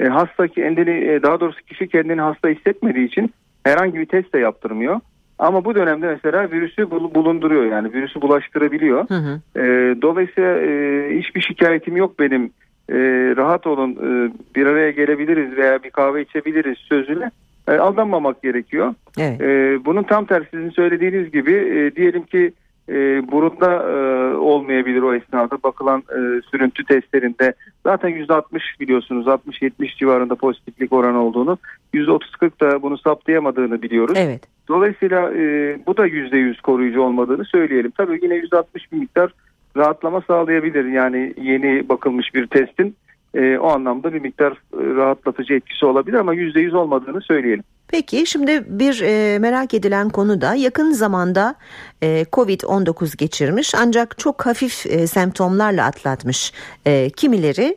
E, 0.00 0.04
hasta 0.04 0.48
kendini 0.48 1.04
e, 1.04 1.22
daha 1.22 1.40
doğrusu 1.40 1.60
kişi 1.60 1.88
kendini 1.88 2.20
hasta 2.20 2.48
hissetmediği 2.48 3.06
için 3.06 3.34
herhangi 3.64 3.98
bir 3.98 4.06
test 4.06 4.32
de 4.34 4.38
yaptırmıyor. 4.38 5.00
Ama 5.38 5.64
bu 5.64 5.74
dönemde 5.74 6.06
mesela 6.06 6.50
virüsü 6.50 6.90
bulunduruyor 6.90 7.64
yani 7.64 7.92
virüsü 7.92 8.20
bulaştırabiliyor. 8.20 9.08
Hı 9.08 9.14
hı. 9.14 9.60
E, 9.60 9.62
dolayısıyla 10.02 10.58
e, 10.60 11.18
hiçbir 11.18 11.40
şikayetim 11.40 11.96
yok 11.96 12.18
benim. 12.18 12.50
E, 12.90 12.96
rahat 13.36 13.66
olun 13.66 13.92
e, 13.92 14.32
bir 14.56 14.66
araya 14.66 14.90
gelebiliriz 14.90 15.56
veya 15.56 15.82
bir 15.82 15.90
kahve 15.90 16.22
içebiliriz 16.22 16.78
sözüne 16.78 17.30
e, 17.68 17.72
aldanmamak 17.72 18.42
gerekiyor. 18.42 18.94
Evet. 19.18 19.40
E, 19.40 19.84
bunun 19.84 20.02
tam 20.02 20.24
tersi 20.24 20.48
sizin 20.50 20.70
söylediğiniz 20.70 21.32
gibi 21.32 21.52
e, 21.52 21.96
diyelim 21.96 22.22
ki 22.22 22.52
e, 22.88 22.94
burunda 23.32 23.72
e, 23.72 24.34
olmayabilir 24.36 25.02
o 25.02 25.14
esnada 25.14 25.62
bakılan 25.62 25.98
e, 25.98 26.42
sürüntü 26.50 26.84
testlerinde 26.84 27.54
zaten 27.86 28.10
%60 28.10 28.42
biliyorsunuz 28.80 29.26
60-70 29.26 29.96
civarında 29.98 30.34
pozitiflik 30.34 30.92
oranı 30.92 31.24
olduğunu 31.24 31.58
%30-40 31.94 32.60
da 32.60 32.82
bunu 32.82 32.98
saptayamadığını 32.98 33.82
biliyoruz. 33.82 34.18
Evet. 34.18 34.57
Dolayısıyla 34.68 35.32
e, 35.34 35.78
bu 35.86 35.96
da 35.96 36.08
%100 36.08 36.62
koruyucu 36.62 37.02
olmadığını 37.02 37.44
söyleyelim. 37.44 37.90
Tabii 37.90 38.20
yine 38.22 38.34
%60 38.34 38.64
bir 38.92 38.96
miktar 38.96 39.34
rahatlama 39.76 40.20
sağlayabilir. 40.20 40.84
Yani 40.84 41.34
yeni 41.42 41.88
bakılmış 41.88 42.34
bir 42.34 42.46
testin 42.46 42.96
e, 43.34 43.58
o 43.58 43.68
anlamda 43.68 44.14
bir 44.14 44.20
miktar 44.20 44.52
e, 44.52 44.56
rahatlatıcı 44.94 45.54
etkisi 45.54 45.86
olabilir 45.86 46.16
ama 46.16 46.34
%100 46.34 46.76
olmadığını 46.76 47.20
söyleyelim. 47.20 47.64
Peki 47.88 48.26
şimdi 48.26 48.64
bir 48.68 49.00
e, 49.00 49.38
merak 49.38 49.74
edilen 49.74 50.08
konu 50.08 50.40
da 50.40 50.54
yakın 50.54 50.90
zamanda 50.90 51.54
e, 52.02 52.22
Covid-19 52.32 53.16
geçirmiş 53.16 53.74
ancak 53.74 54.18
çok 54.18 54.46
hafif 54.46 54.86
e, 54.86 55.06
semptomlarla 55.06 55.86
atlatmış 55.86 56.52
e, 56.86 57.10
kimileri 57.10 57.76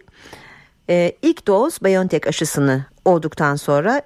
e, 0.89 1.11
ilk 1.21 1.47
doz 1.47 1.83
BioNTech 1.83 2.27
aşısını 2.27 2.85
olduktan 3.05 3.55
sonra 3.55 4.01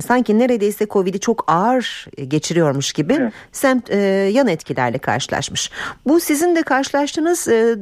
sanki 0.00 0.38
neredeyse 0.38 0.86
Covid'i 0.86 1.20
çok 1.20 1.44
ağır 1.46 2.06
geçiriyormuş 2.28 2.92
gibi 2.92 3.16
evet. 3.20 3.32
semt, 3.52 3.90
e, 3.90 3.96
yan 4.32 4.48
etkilerle 4.48 4.98
karşılaşmış. 4.98 5.70
Bu 6.06 6.20
sizin 6.20 6.56
de 6.56 6.62
karşılaştığınız 6.62 7.48
e, 7.48 7.76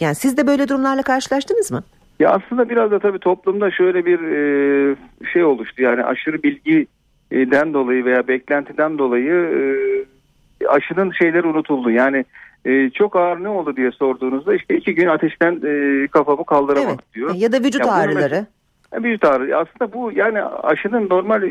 yani 0.00 0.14
siz 0.14 0.36
de 0.36 0.46
böyle 0.46 0.68
durumlarla 0.68 1.02
karşılaştınız 1.02 1.70
mı? 1.70 1.82
Ya 2.20 2.30
aslında 2.30 2.68
biraz 2.68 2.90
da 2.90 2.98
tabii 2.98 3.18
toplumda 3.18 3.70
şöyle 3.70 4.04
bir 4.04 4.20
e, 4.20 4.96
şey 5.32 5.44
oluştu 5.44 5.82
yani 5.82 6.04
aşırı 6.04 6.42
bilgiden 6.42 7.74
dolayı 7.74 8.04
veya 8.04 8.28
beklentiden 8.28 8.98
dolayı 8.98 9.34
e, 9.34 10.66
aşının 10.66 11.10
şeyleri 11.10 11.46
unutuldu. 11.46 11.90
Yani 11.90 12.24
e, 12.64 12.90
çok 12.90 13.16
ağır 13.16 13.44
ne 13.44 13.48
oldu 13.48 13.76
diye 13.76 13.90
sorduğunuzda 13.90 14.54
işte 14.54 14.76
iki 14.76 14.94
gün 14.94 15.06
ateşten 15.06 15.60
e, 15.64 16.06
kafamı 16.06 16.44
kaldıramadım 16.44 16.90
evet. 16.90 17.14
diyor. 17.14 17.34
Ya 17.34 17.52
da 17.52 17.60
vücut 17.60 17.80
yani 17.80 17.90
ağrıları. 17.90 18.46
Vücut 18.92 19.24
ağrı. 19.24 19.56
Aslında 19.56 19.92
bu 19.92 20.12
yani 20.12 20.42
aşının 20.42 21.08
normal 21.08 21.42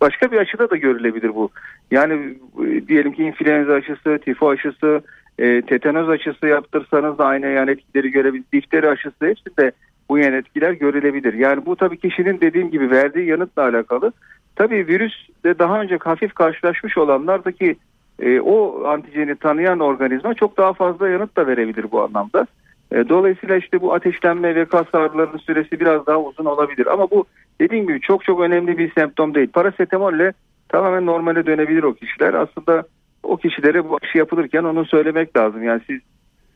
başka 0.00 0.32
bir 0.32 0.36
aşıda 0.36 0.70
da 0.70 0.76
görülebilir 0.76 1.34
bu. 1.34 1.50
Yani 1.90 2.36
e, 2.66 2.88
diyelim 2.88 3.12
ki 3.12 3.22
influenza 3.24 3.72
aşısı, 3.72 4.18
tifo 4.18 4.50
aşısı, 4.50 5.00
e, 5.38 5.62
tetanoz 5.62 6.08
aşısı 6.08 6.46
yaptırsanız 6.46 7.18
da 7.18 7.24
aynı 7.24 7.46
yan 7.46 7.68
etkileri 7.68 8.10
görebiliriz. 8.10 8.52
Difteri 8.52 8.88
aşısı 8.88 9.26
hepsinde 9.26 9.72
bu 10.08 10.18
yan 10.18 10.32
etkiler 10.32 10.72
görülebilir. 10.72 11.34
Yani 11.34 11.66
bu 11.66 11.76
tabii 11.76 11.98
kişinin 11.98 12.40
dediğim 12.40 12.70
gibi 12.70 12.90
verdiği 12.90 13.26
yanıtla 13.26 13.62
alakalı. 13.62 14.12
Tabii 14.56 14.86
virüs 14.86 15.28
de 15.44 15.58
daha 15.58 15.80
önce 15.80 15.96
hafif 15.96 16.34
karşılaşmış 16.34 16.98
olanlardaki 16.98 17.76
e, 18.22 18.40
o 18.40 18.84
antijeni 18.86 19.36
tanıyan 19.36 19.80
organizma 19.80 20.34
çok 20.34 20.56
daha 20.56 20.72
fazla 20.72 21.08
yanıt 21.08 21.36
da 21.36 21.46
verebilir 21.46 21.86
bu 21.92 22.02
anlamda. 22.02 22.46
E, 22.92 23.08
dolayısıyla 23.08 23.56
işte 23.56 23.80
bu 23.80 23.94
ateşlenme 23.94 24.54
ve 24.54 24.64
kas 24.64 24.86
ağrılarının 24.92 25.38
süresi 25.38 25.80
biraz 25.80 26.06
daha 26.06 26.20
uzun 26.20 26.44
olabilir. 26.44 26.86
Ama 26.86 27.10
bu 27.10 27.24
dediğim 27.60 27.86
gibi 27.86 28.00
çok 28.00 28.24
çok 28.24 28.40
önemli 28.40 28.78
bir 28.78 28.92
semptom 28.92 29.34
değil. 29.34 29.48
Parasetamolle 29.48 30.32
tamamen 30.68 31.06
normale 31.06 31.46
dönebilir 31.46 31.82
o 31.82 31.94
kişiler. 31.94 32.34
Aslında 32.34 32.84
o 33.22 33.36
kişilere 33.36 33.88
bu 33.88 33.98
aşı 34.02 34.18
yapılırken 34.18 34.64
onu 34.64 34.84
söylemek 34.84 35.36
lazım. 35.36 35.62
Yani 35.62 35.80
siz 35.86 36.00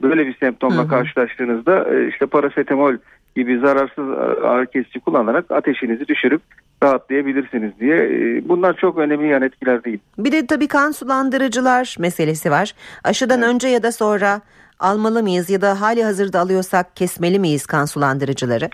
böyle 0.03 0.27
bir 0.27 0.37
semptomla 0.37 0.79
hı 0.79 0.83
hı. 0.83 0.89
karşılaştığınızda 0.89 1.95
e, 1.95 2.09
işte 2.09 2.27
parasetamol 2.27 2.95
gibi 3.37 3.59
zararsız 3.59 4.09
ağrı 4.45 4.67
kesici 4.67 5.01
kullanarak 5.01 5.51
ateşinizi 5.51 6.09
düşürüp 6.09 6.43
rahatlayabilirsiniz 6.83 7.73
diye. 7.81 7.97
E, 7.97 8.49
bunlar 8.49 8.77
çok 8.77 8.99
önemli 8.99 9.29
yan 9.29 9.43
etkiler 9.43 9.85
değil. 9.85 9.99
Bir 10.19 10.33
de 10.33 10.47
tabii 10.47 10.69
kan 10.69 10.91
sulandırıcılar 10.91 11.97
meselesi 11.99 12.51
var. 12.51 12.75
Aşıdan 13.05 13.43
evet. 13.43 13.55
önce 13.55 13.69
ya 13.69 13.83
da 13.83 13.93
sonra 13.93 14.41
almalı 14.81 15.23
mıyız 15.23 15.51
ya 15.51 15.61
da 15.61 15.81
hali 15.81 16.05
hazırda 16.05 16.41
alıyorsak 16.41 16.97
kesmeli 16.97 17.39
miyiz 17.39 17.67
kan 17.67 17.85
sulandırıcıları? 17.85 18.69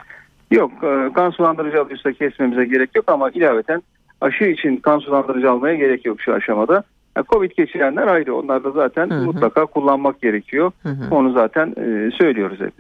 Yok 0.51 0.71
e, 0.83 1.13
kan 1.13 1.31
sulandırıcı 1.31 1.81
alıyorsak 1.81 2.19
kesmemize 2.19 2.65
gerek 2.65 2.91
yok 2.97 3.05
ama 3.09 3.31
ilaveten 3.31 3.83
aşı 4.21 4.45
için 4.45 4.77
kan 4.77 4.99
sulandırıcı 4.99 5.51
almaya 5.51 5.75
gerek 5.75 6.07
yok 6.07 6.21
şu 6.21 6.35
aşamada. 6.35 6.85
Covid 7.23 7.51
geçirenler 7.57 8.07
ayrı. 8.07 8.35
Onlar 8.35 8.65
da 8.65 8.71
zaten 8.71 9.11
hı 9.11 9.15
hı. 9.15 9.25
mutlaka 9.25 9.67
kullanmak 9.67 10.23
gerekiyor. 10.23 10.73
Hı 10.83 10.89
hı. 10.89 11.15
Onu 11.15 11.33
zaten 11.33 11.67
e, 11.69 12.11
söylüyoruz 12.11 12.61
hep. 12.61 12.73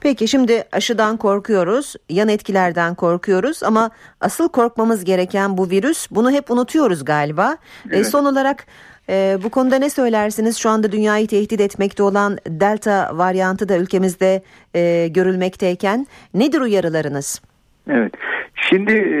Peki 0.00 0.28
şimdi 0.28 0.64
aşıdan 0.72 1.16
korkuyoruz, 1.16 1.94
yan 2.08 2.28
etkilerden 2.28 2.94
korkuyoruz 2.94 3.62
ama 3.62 3.90
asıl 4.20 4.48
korkmamız 4.48 5.04
gereken 5.04 5.58
bu 5.58 5.70
virüs. 5.70 6.10
Bunu 6.10 6.30
hep 6.30 6.50
unutuyoruz 6.50 7.04
galiba. 7.04 7.52
E, 7.52 7.88
evet. 7.88 7.98
E, 7.98 8.04
son 8.04 8.24
olarak 8.24 8.66
e, 9.08 9.38
bu 9.44 9.50
konuda 9.50 9.76
ne 9.76 9.90
söylersiniz? 9.90 10.56
Şu 10.58 10.70
anda 10.70 10.92
dünyayı 10.92 11.26
tehdit 11.26 11.60
etmekte 11.60 12.02
olan 12.02 12.38
Delta 12.48 13.10
varyantı 13.18 13.68
da 13.68 13.78
ülkemizde 13.78 14.42
e, 14.74 15.08
görülmekteyken 15.08 16.06
nedir 16.34 16.60
uyarılarınız? 16.60 17.42
Evet. 17.90 18.12
Şimdi 18.54 18.92
e, 18.92 19.18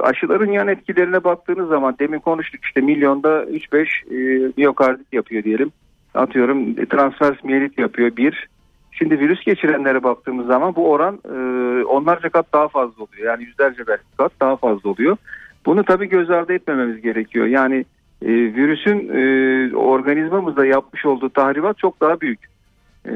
aşıların 0.00 0.52
yan 0.52 0.68
etkilerine 0.68 1.24
baktığınız 1.24 1.68
zaman 1.68 1.96
demin 1.98 2.18
konuştuk 2.18 2.64
işte 2.64 2.80
milyonda 2.80 3.44
3-5 3.44 3.86
e, 4.10 4.52
miyokardit 4.56 5.12
yapıyor 5.12 5.44
diyelim. 5.44 5.72
Atıyorum 6.14 6.74
transvers 6.74 7.44
miyelit 7.44 7.78
yapıyor 7.78 8.16
bir. 8.16 8.48
Şimdi 8.92 9.18
virüs 9.18 9.44
geçirenlere 9.44 10.02
baktığımız 10.02 10.46
zaman 10.46 10.74
bu 10.74 10.90
oran 10.90 11.18
e, 11.24 11.38
onlarca 11.84 12.28
kat 12.28 12.46
daha 12.52 12.68
fazla 12.68 13.02
oluyor. 13.02 13.26
Yani 13.26 13.44
yüzlerce 13.44 13.86
belki 13.86 14.02
kat 14.16 14.32
daha 14.40 14.56
fazla 14.56 14.90
oluyor. 14.90 15.16
Bunu 15.66 15.84
tabii 15.84 16.08
göz 16.08 16.30
ardı 16.30 16.52
etmememiz 16.52 17.00
gerekiyor. 17.00 17.46
Yani 17.46 17.84
e, 18.24 18.28
virüsün 18.32 19.08
e, 19.08 19.76
organizmamızda 19.76 20.66
yapmış 20.66 21.06
olduğu 21.06 21.28
tahribat 21.28 21.78
çok 21.78 22.00
daha 22.00 22.20
büyük. 22.20 22.40
e, 23.08 23.12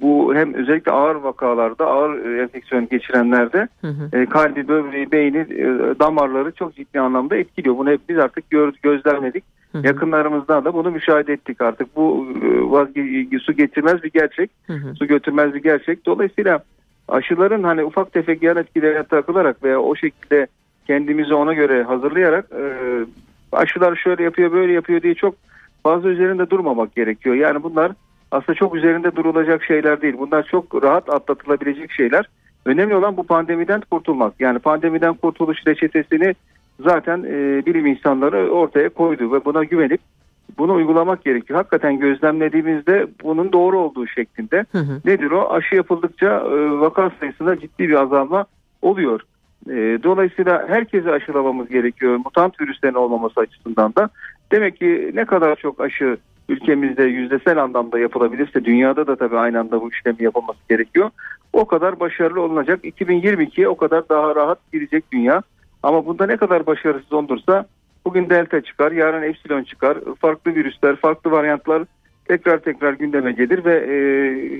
bu 0.00 0.34
hem 0.34 0.54
özellikle 0.54 0.92
ağır 0.92 1.14
vakalarda 1.14 1.86
ağır 1.86 2.24
e, 2.24 2.42
enfeksiyon 2.42 2.88
geçirenlerde 2.88 3.68
Hı 3.80 3.88
hı. 3.88 4.18
e, 4.18 4.26
kalbi, 4.26 4.68
böbreği, 4.68 5.12
beyni, 5.12 5.38
e, 5.38 5.66
damarları 6.00 6.52
çok 6.52 6.74
ciddi 6.74 7.00
anlamda 7.00 7.36
etkiliyor. 7.36 7.76
Bunu 7.78 7.90
hep 7.90 8.00
biz 8.08 8.18
artık 8.18 8.50
gördük, 8.50 8.82
gözlemledik. 8.82 9.44
Hı 9.72 9.78
hı. 9.78 9.86
Yakınlarımızdan 9.86 10.64
da 10.64 10.74
bunu 10.74 10.90
müşahede 10.90 11.32
ettik 11.32 11.60
artık. 11.60 11.96
Bu 11.96 12.26
e, 12.42 12.70
vazge 12.70 13.38
su 13.38 13.52
getirmez 13.52 14.02
bir 14.02 14.10
gerçek. 14.10 14.50
Hı 14.66 14.72
hı. 14.72 14.94
Su 14.94 15.06
götürmez 15.06 15.54
bir 15.54 15.62
gerçek. 15.62 16.06
Dolayısıyla 16.06 16.62
aşıların 17.08 17.62
hani 17.62 17.84
ufak 17.84 18.12
tefek 18.12 18.42
yan 18.42 18.56
etkilerine 18.56 19.02
takılarak 19.02 19.64
veya 19.64 19.80
o 19.80 19.96
şekilde 19.96 20.46
kendimizi 20.86 21.34
ona 21.34 21.52
göre 21.54 21.82
hazırlayarak 21.82 22.46
e, 22.52 22.64
aşılar 23.56 23.96
şöyle 23.96 24.22
yapıyor 24.22 24.52
böyle 24.52 24.72
yapıyor 24.72 25.02
diye 25.02 25.14
çok 25.14 25.34
fazla 25.82 26.08
üzerinde 26.08 26.50
durmamak 26.50 26.94
gerekiyor. 26.94 27.34
Yani 27.34 27.62
bunlar 27.62 27.92
aslında 28.30 28.54
çok 28.54 28.74
üzerinde 28.74 29.16
durulacak 29.16 29.64
şeyler 29.64 30.02
değil. 30.02 30.14
Bunlar 30.18 30.42
çok 30.42 30.84
rahat 30.84 31.10
atlatılabilecek 31.10 31.92
şeyler. 31.92 32.28
Önemli 32.66 32.96
olan 32.96 33.16
bu 33.16 33.24
pandemiden 33.24 33.80
kurtulmak. 33.90 34.34
Yani 34.40 34.58
pandemiden 34.58 35.14
kurtuluş 35.14 35.66
reçetesini 35.66 36.34
zaten 36.80 37.18
e, 37.18 37.66
bilim 37.66 37.86
insanları 37.86 38.50
ortaya 38.50 38.88
koydu 38.88 39.32
ve 39.32 39.44
buna 39.44 39.64
güvenip 39.64 40.00
bunu 40.58 40.74
uygulamak 40.74 41.24
gerekiyor. 41.24 41.56
Hakikaten 41.56 41.98
gözlemlediğimizde 41.98 43.06
bunun 43.22 43.52
doğru 43.52 43.78
olduğu 43.78 44.06
şeklinde. 44.06 44.64
Hı 44.72 44.78
hı. 44.78 45.00
Nedir 45.04 45.30
o? 45.30 45.52
Aşı 45.52 45.74
yapıldıkça 45.74 46.26
e, 46.26 46.80
vaka 46.80 47.10
sayısında 47.20 47.60
ciddi 47.60 47.88
bir 47.88 48.02
azalma 48.02 48.44
oluyor. 48.82 49.20
E, 49.70 49.98
dolayısıyla 50.02 50.68
herkesi 50.68 51.10
aşılamamız 51.10 51.68
gerekiyor. 51.68 52.16
Mutant 52.16 52.60
virüslerin 52.60 52.94
olmaması 52.94 53.40
açısından 53.40 53.94
da. 53.94 54.08
Demek 54.52 54.76
ki 54.76 55.10
ne 55.14 55.24
kadar 55.24 55.56
çok 55.56 55.80
aşı 55.80 56.16
ülkemizde 56.48 57.04
yüzdesel 57.04 57.62
anlamda 57.62 57.98
yapılabilirse 57.98 58.64
dünyada 58.64 59.06
da 59.06 59.16
tabii 59.16 59.38
aynı 59.38 59.60
anda 59.60 59.80
bu 59.80 59.90
işlemi 59.90 60.22
yapılması 60.22 60.58
gerekiyor. 60.68 61.10
O 61.52 61.64
kadar 61.64 62.00
başarılı 62.00 62.40
olunacak. 62.40 62.84
2022'ye 62.84 63.68
o 63.68 63.76
kadar 63.76 64.08
daha 64.08 64.36
rahat 64.36 64.58
girecek 64.72 65.12
dünya. 65.12 65.42
Ama 65.82 66.06
bunda 66.06 66.26
ne 66.26 66.36
kadar 66.36 66.66
başarısız 66.66 67.12
olursa 67.12 67.66
bugün 68.04 68.30
delta 68.30 68.60
çıkar, 68.60 68.92
yarın 68.92 69.22
epsilon 69.22 69.64
çıkar. 69.64 69.98
Farklı 70.20 70.54
virüsler, 70.54 70.96
farklı 70.96 71.30
varyantlar 71.30 71.82
tekrar 72.24 72.58
tekrar 72.58 72.92
gündeme 72.92 73.32
gelir 73.32 73.64
ve 73.64 73.74
e, 73.74 73.96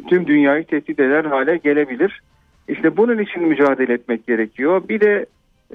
tüm 0.08 0.26
dünyayı 0.26 0.64
tehdit 0.64 1.00
eder 1.00 1.24
hale 1.24 1.56
gelebilir. 1.56 2.22
İşte 2.68 2.96
bunun 2.96 3.18
için 3.18 3.48
mücadele 3.48 3.92
etmek 3.92 4.26
gerekiyor. 4.26 4.82
Bir 4.88 5.00
de 5.00 5.26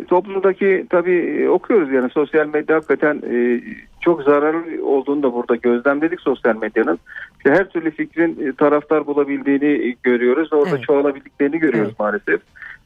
toplumdaki 0.08 0.86
tabii 0.90 1.42
e, 1.42 1.50
okuyoruz 1.50 1.92
yani 1.92 2.10
sosyal 2.10 2.48
medya 2.48 2.76
hakikaten 2.76 3.22
e, 3.32 3.62
çok 4.02 4.24
zararlı 4.24 4.86
olduğunu 4.86 5.24
da 5.24 5.34
burada 5.34 5.56
gözlemledik 5.56 6.22
sosyal 6.22 6.56
medyanın. 6.56 7.00
İşte 7.38 7.52
her 7.52 7.70
türlü 7.70 7.92
fikrin 7.92 8.48
e, 8.48 8.52
taraftar 8.52 9.08
bulabildiğini 9.08 9.96
görüyoruz. 10.04 10.54
Orada 10.54 10.76
Evet. 10.76 10.84
çoğalabildiklerini 10.84 11.60
görüyoruz 11.60 11.90
Evet. 11.90 12.00
maalesef. 12.00 12.42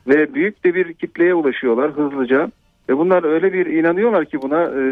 Ve 0.08 0.34
büyük 0.34 0.64
de 0.64 0.76
bir 0.76 0.94
kitleye 0.94 1.34
ulaşıyorlar 1.34 1.92
hızlıca. 1.92 2.52
Ve 2.90 2.98
bunlar 2.98 3.24
öyle 3.24 3.54
bir 3.54 3.66
inanıyorlar 3.66 4.26
ki 4.26 4.42
buna 4.42 4.64
e, 4.64 4.84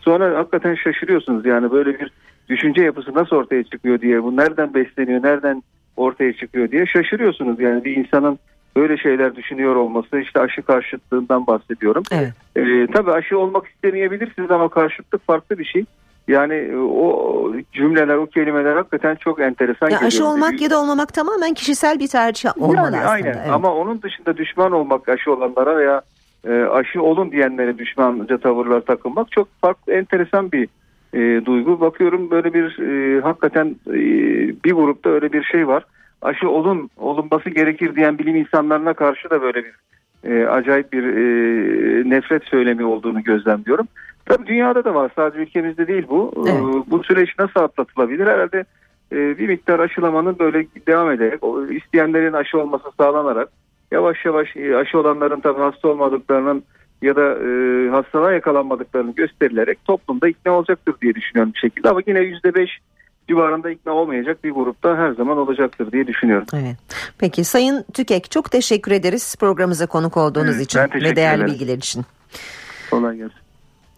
sonra 0.00 0.38
hakikaten 0.38 0.74
şaşırıyorsunuz 0.74 1.46
yani 1.46 1.70
böyle 1.70 2.00
bir 2.00 2.12
düşünce 2.48 2.82
yapısı 2.82 3.14
nasıl 3.14 3.36
ortaya 3.36 3.64
çıkıyor 3.64 4.00
diye 4.00 4.22
bu 4.22 4.36
nereden 4.36 4.74
besleniyor 4.74 5.22
nereden 5.22 5.62
ortaya 5.96 6.32
çıkıyor 6.32 6.70
diye 6.70 6.86
şaşırıyorsunuz 6.86 7.60
yani 7.60 7.84
bir 7.84 7.96
insanın 7.96 8.38
böyle 8.76 8.96
şeyler 8.96 9.36
düşünüyor 9.36 9.76
olması 9.76 10.20
işte 10.20 10.40
aşı 10.40 10.62
karşıtlığından 10.62 11.46
bahsediyorum. 11.46 12.02
Evet. 12.12 12.32
Ee, 12.56 12.86
tabii 12.92 13.12
aşı 13.12 13.38
olmak 13.38 13.66
istemeyebilirsiniz 13.66 14.50
ama 14.50 14.68
karşıtlık 14.68 15.26
farklı 15.26 15.58
bir 15.58 15.64
şey. 15.64 15.84
Yani 16.28 16.54
e, 16.54 16.76
o 16.76 17.52
cümleler, 17.72 18.14
o 18.14 18.26
kelimeler 18.26 18.76
hakikaten 18.76 19.14
çok 19.14 19.40
enteresan 19.40 19.90
Ya 19.90 19.98
aşı 20.00 20.26
olmak 20.26 20.60
ya 20.60 20.70
da 20.70 20.80
olmamak 20.80 21.14
tamamen 21.14 21.54
kişisel 21.54 21.98
bir 21.98 22.08
tercih 22.08 22.62
olmalı 22.62 22.76
yani, 22.76 22.96
aslında. 22.96 23.10
Aynen 23.10 23.26
Evet. 23.26 23.50
ama 23.50 23.74
onun 23.74 24.02
dışında 24.02 24.36
düşman 24.36 24.72
olmak 24.72 25.08
aşı 25.08 25.32
olanlara 25.32 25.78
veya 25.78 26.02
e, 26.48 26.62
aşı 26.62 27.02
olun 27.02 27.32
diyenlere 27.32 27.78
düşmanca 27.78 28.38
tavırlar 28.38 28.80
takılmak 28.80 29.32
çok 29.32 29.48
farklı 29.60 29.92
enteresan 29.92 30.52
bir 30.52 30.68
e, 31.14 31.46
duygu. 31.46 31.80
Bakıyorum 31.80 32.30
böyle 32.30 32.54
bir 32.54 32.78
e, 32.78 33.20
hakikaten 33.20 33.76
e, 33.88 33.94
bir 34.64 34.72
grupta 34.72 35.10
öyle 35.10 35.32
bir 35.32 35.42
şey 35.42 35.68
var. 35.68 35.84
Aşı 36.22 36.50
olun 36.50 36.90
olunması 36.96 37.50
gerekir 37.50 37.96
diyen 37.96 38.18
bilim 38.18 38.36
insanlarına 38.36 38.94
karşı 38.94 39.30
da 39.30 39.42
böyle 39.42 39.64
bir 39.64 39.74
e, 40.24 40.46
acayip 40.46 40.92
bir 40.92 41.02
e, 41.02 42.10
nefret 42.10 42.44
söylemi 42.44 42.84
olduğunu 42.84 43.22
gözlemliyorum. 43.22 43.88
Tabii 44.24 44.46
dünyada 44.46 44.84
da 44.84 44.94
var 44.94 45.10
sadece 45.16 45.42
ülkemizde 45.42 45.86
değil 45.86 46.06
bu. 46.08 46.32
Evet. 46.36 46.48
E, 46.48 46.90
bu 46.90 47.04
süreç 47.04 47.38
nasıl 47.38 47.60
atlatılabilir? 47.60 48.26
Herhalde 48.26 48.64
e, 49.12 49.38
bir 49.38 49.48
miktar 49.48 49.78
aşılamanın 49.78 50.38
böyle 50.38 50.66
devam 50.86 51.10
ederek, 51.10 51.44
o 51.44 51.66
isteyenlerin 51.66 52.32
aşı 52.32 52.60
olması 52.60 52.84
sağlanarak 52.98 53.48
yavaş 53.90 54.24
yavaş 54.24 54.56
e, 54.56 54.76
aşı 54.76 54.98
olanların 54.98 55.40
tabii 55.40 55.60
hasta 55.60 55.88
olmadıklarının 55.88 56.62
ya 57.02 57.16
da 57.16 57.22
e, 57.22 57.88
hastalığa 57.90 58.32
yakalanmadıklarını 58.32 59.14
gösterilerek 59.14 59.84
toplumda 59.84 60.28
ikna 60.28 60.52
olacaktır 60.52 60.94
diye 61.02 61.14
düşünüyorum 61.14 61.52
bir 61.54 61.58
şekilde. 61.58 61.90
Ama 61.90 62.00
yine 62.06 62.20
yüzde 62.20 62.54
beş 62.54 62.70
civarında 63.28 63.70
ikna 63.70 63.92
olmayacak 63.92 64.44
bir 64.44 64.50
grupta 64.50 64.96
her 64.96 65.10
zaman 65.10 65.38
olacaktır 65.38 65.92
diye 65.92 66.06
düşünüyorum. 66.06 66.46
Evet. 66.54 66.76
Peki 67.18 67.44
Sayın 67.44 67.84
Tükek 67.94 68.30
çok 68.30 68.50
teşekkür 68.50 68.92
ederiz 68.92 69.36
programımıza 69.40 69.86
konuk 69.86 70.16
olduğunuz 70.16 70.56
Evet, 70.56 70.64
için 70.64 70.80
ve 70.80 71.16
değerli 71.16 71.42
ederim. 71.42 71.46
bilgiler 71.54 71.76
için. 71.76 72.04
Kolay 72.90 73.16
gelsin. 73.16 73.36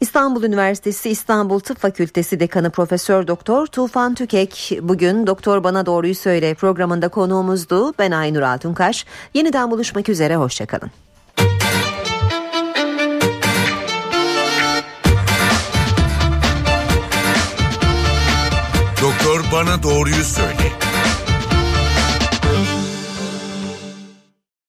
İstanbul 0.00 0.42
Üniversitesi 0.42 1.11
İstanbul 1.11 1.61
Tıp 1.61 1.78
Fakültesi 1.78 2.40
Dekanı 2.40 2.70
Profesör 2.70 3.26
Doktor 3.26 3.66
Tufan 3.66 4.14
Tükek 4.14 4.78
bugün 4.82 5.26
Doktor 5.26 5.64
Bana 5.64 5.87
Doğruyu 5.87 6.14
Söyle 6.14 6.54
programında 6.54 7.08
konuğumuzdu. 7.08 7.92
Ben 7.98 8.11
Aynur 8.11 8.42
Altunkaş. 8.42 9.06
Yeniden 9.34 9.70
buluşmak 9.70 10.08
üzere 10.08 10.37
hoşçakalın. 10.37 10.90
Bana 19.52 19.82
doğruyu 19.82 20.24
söyle. 20.24 20.88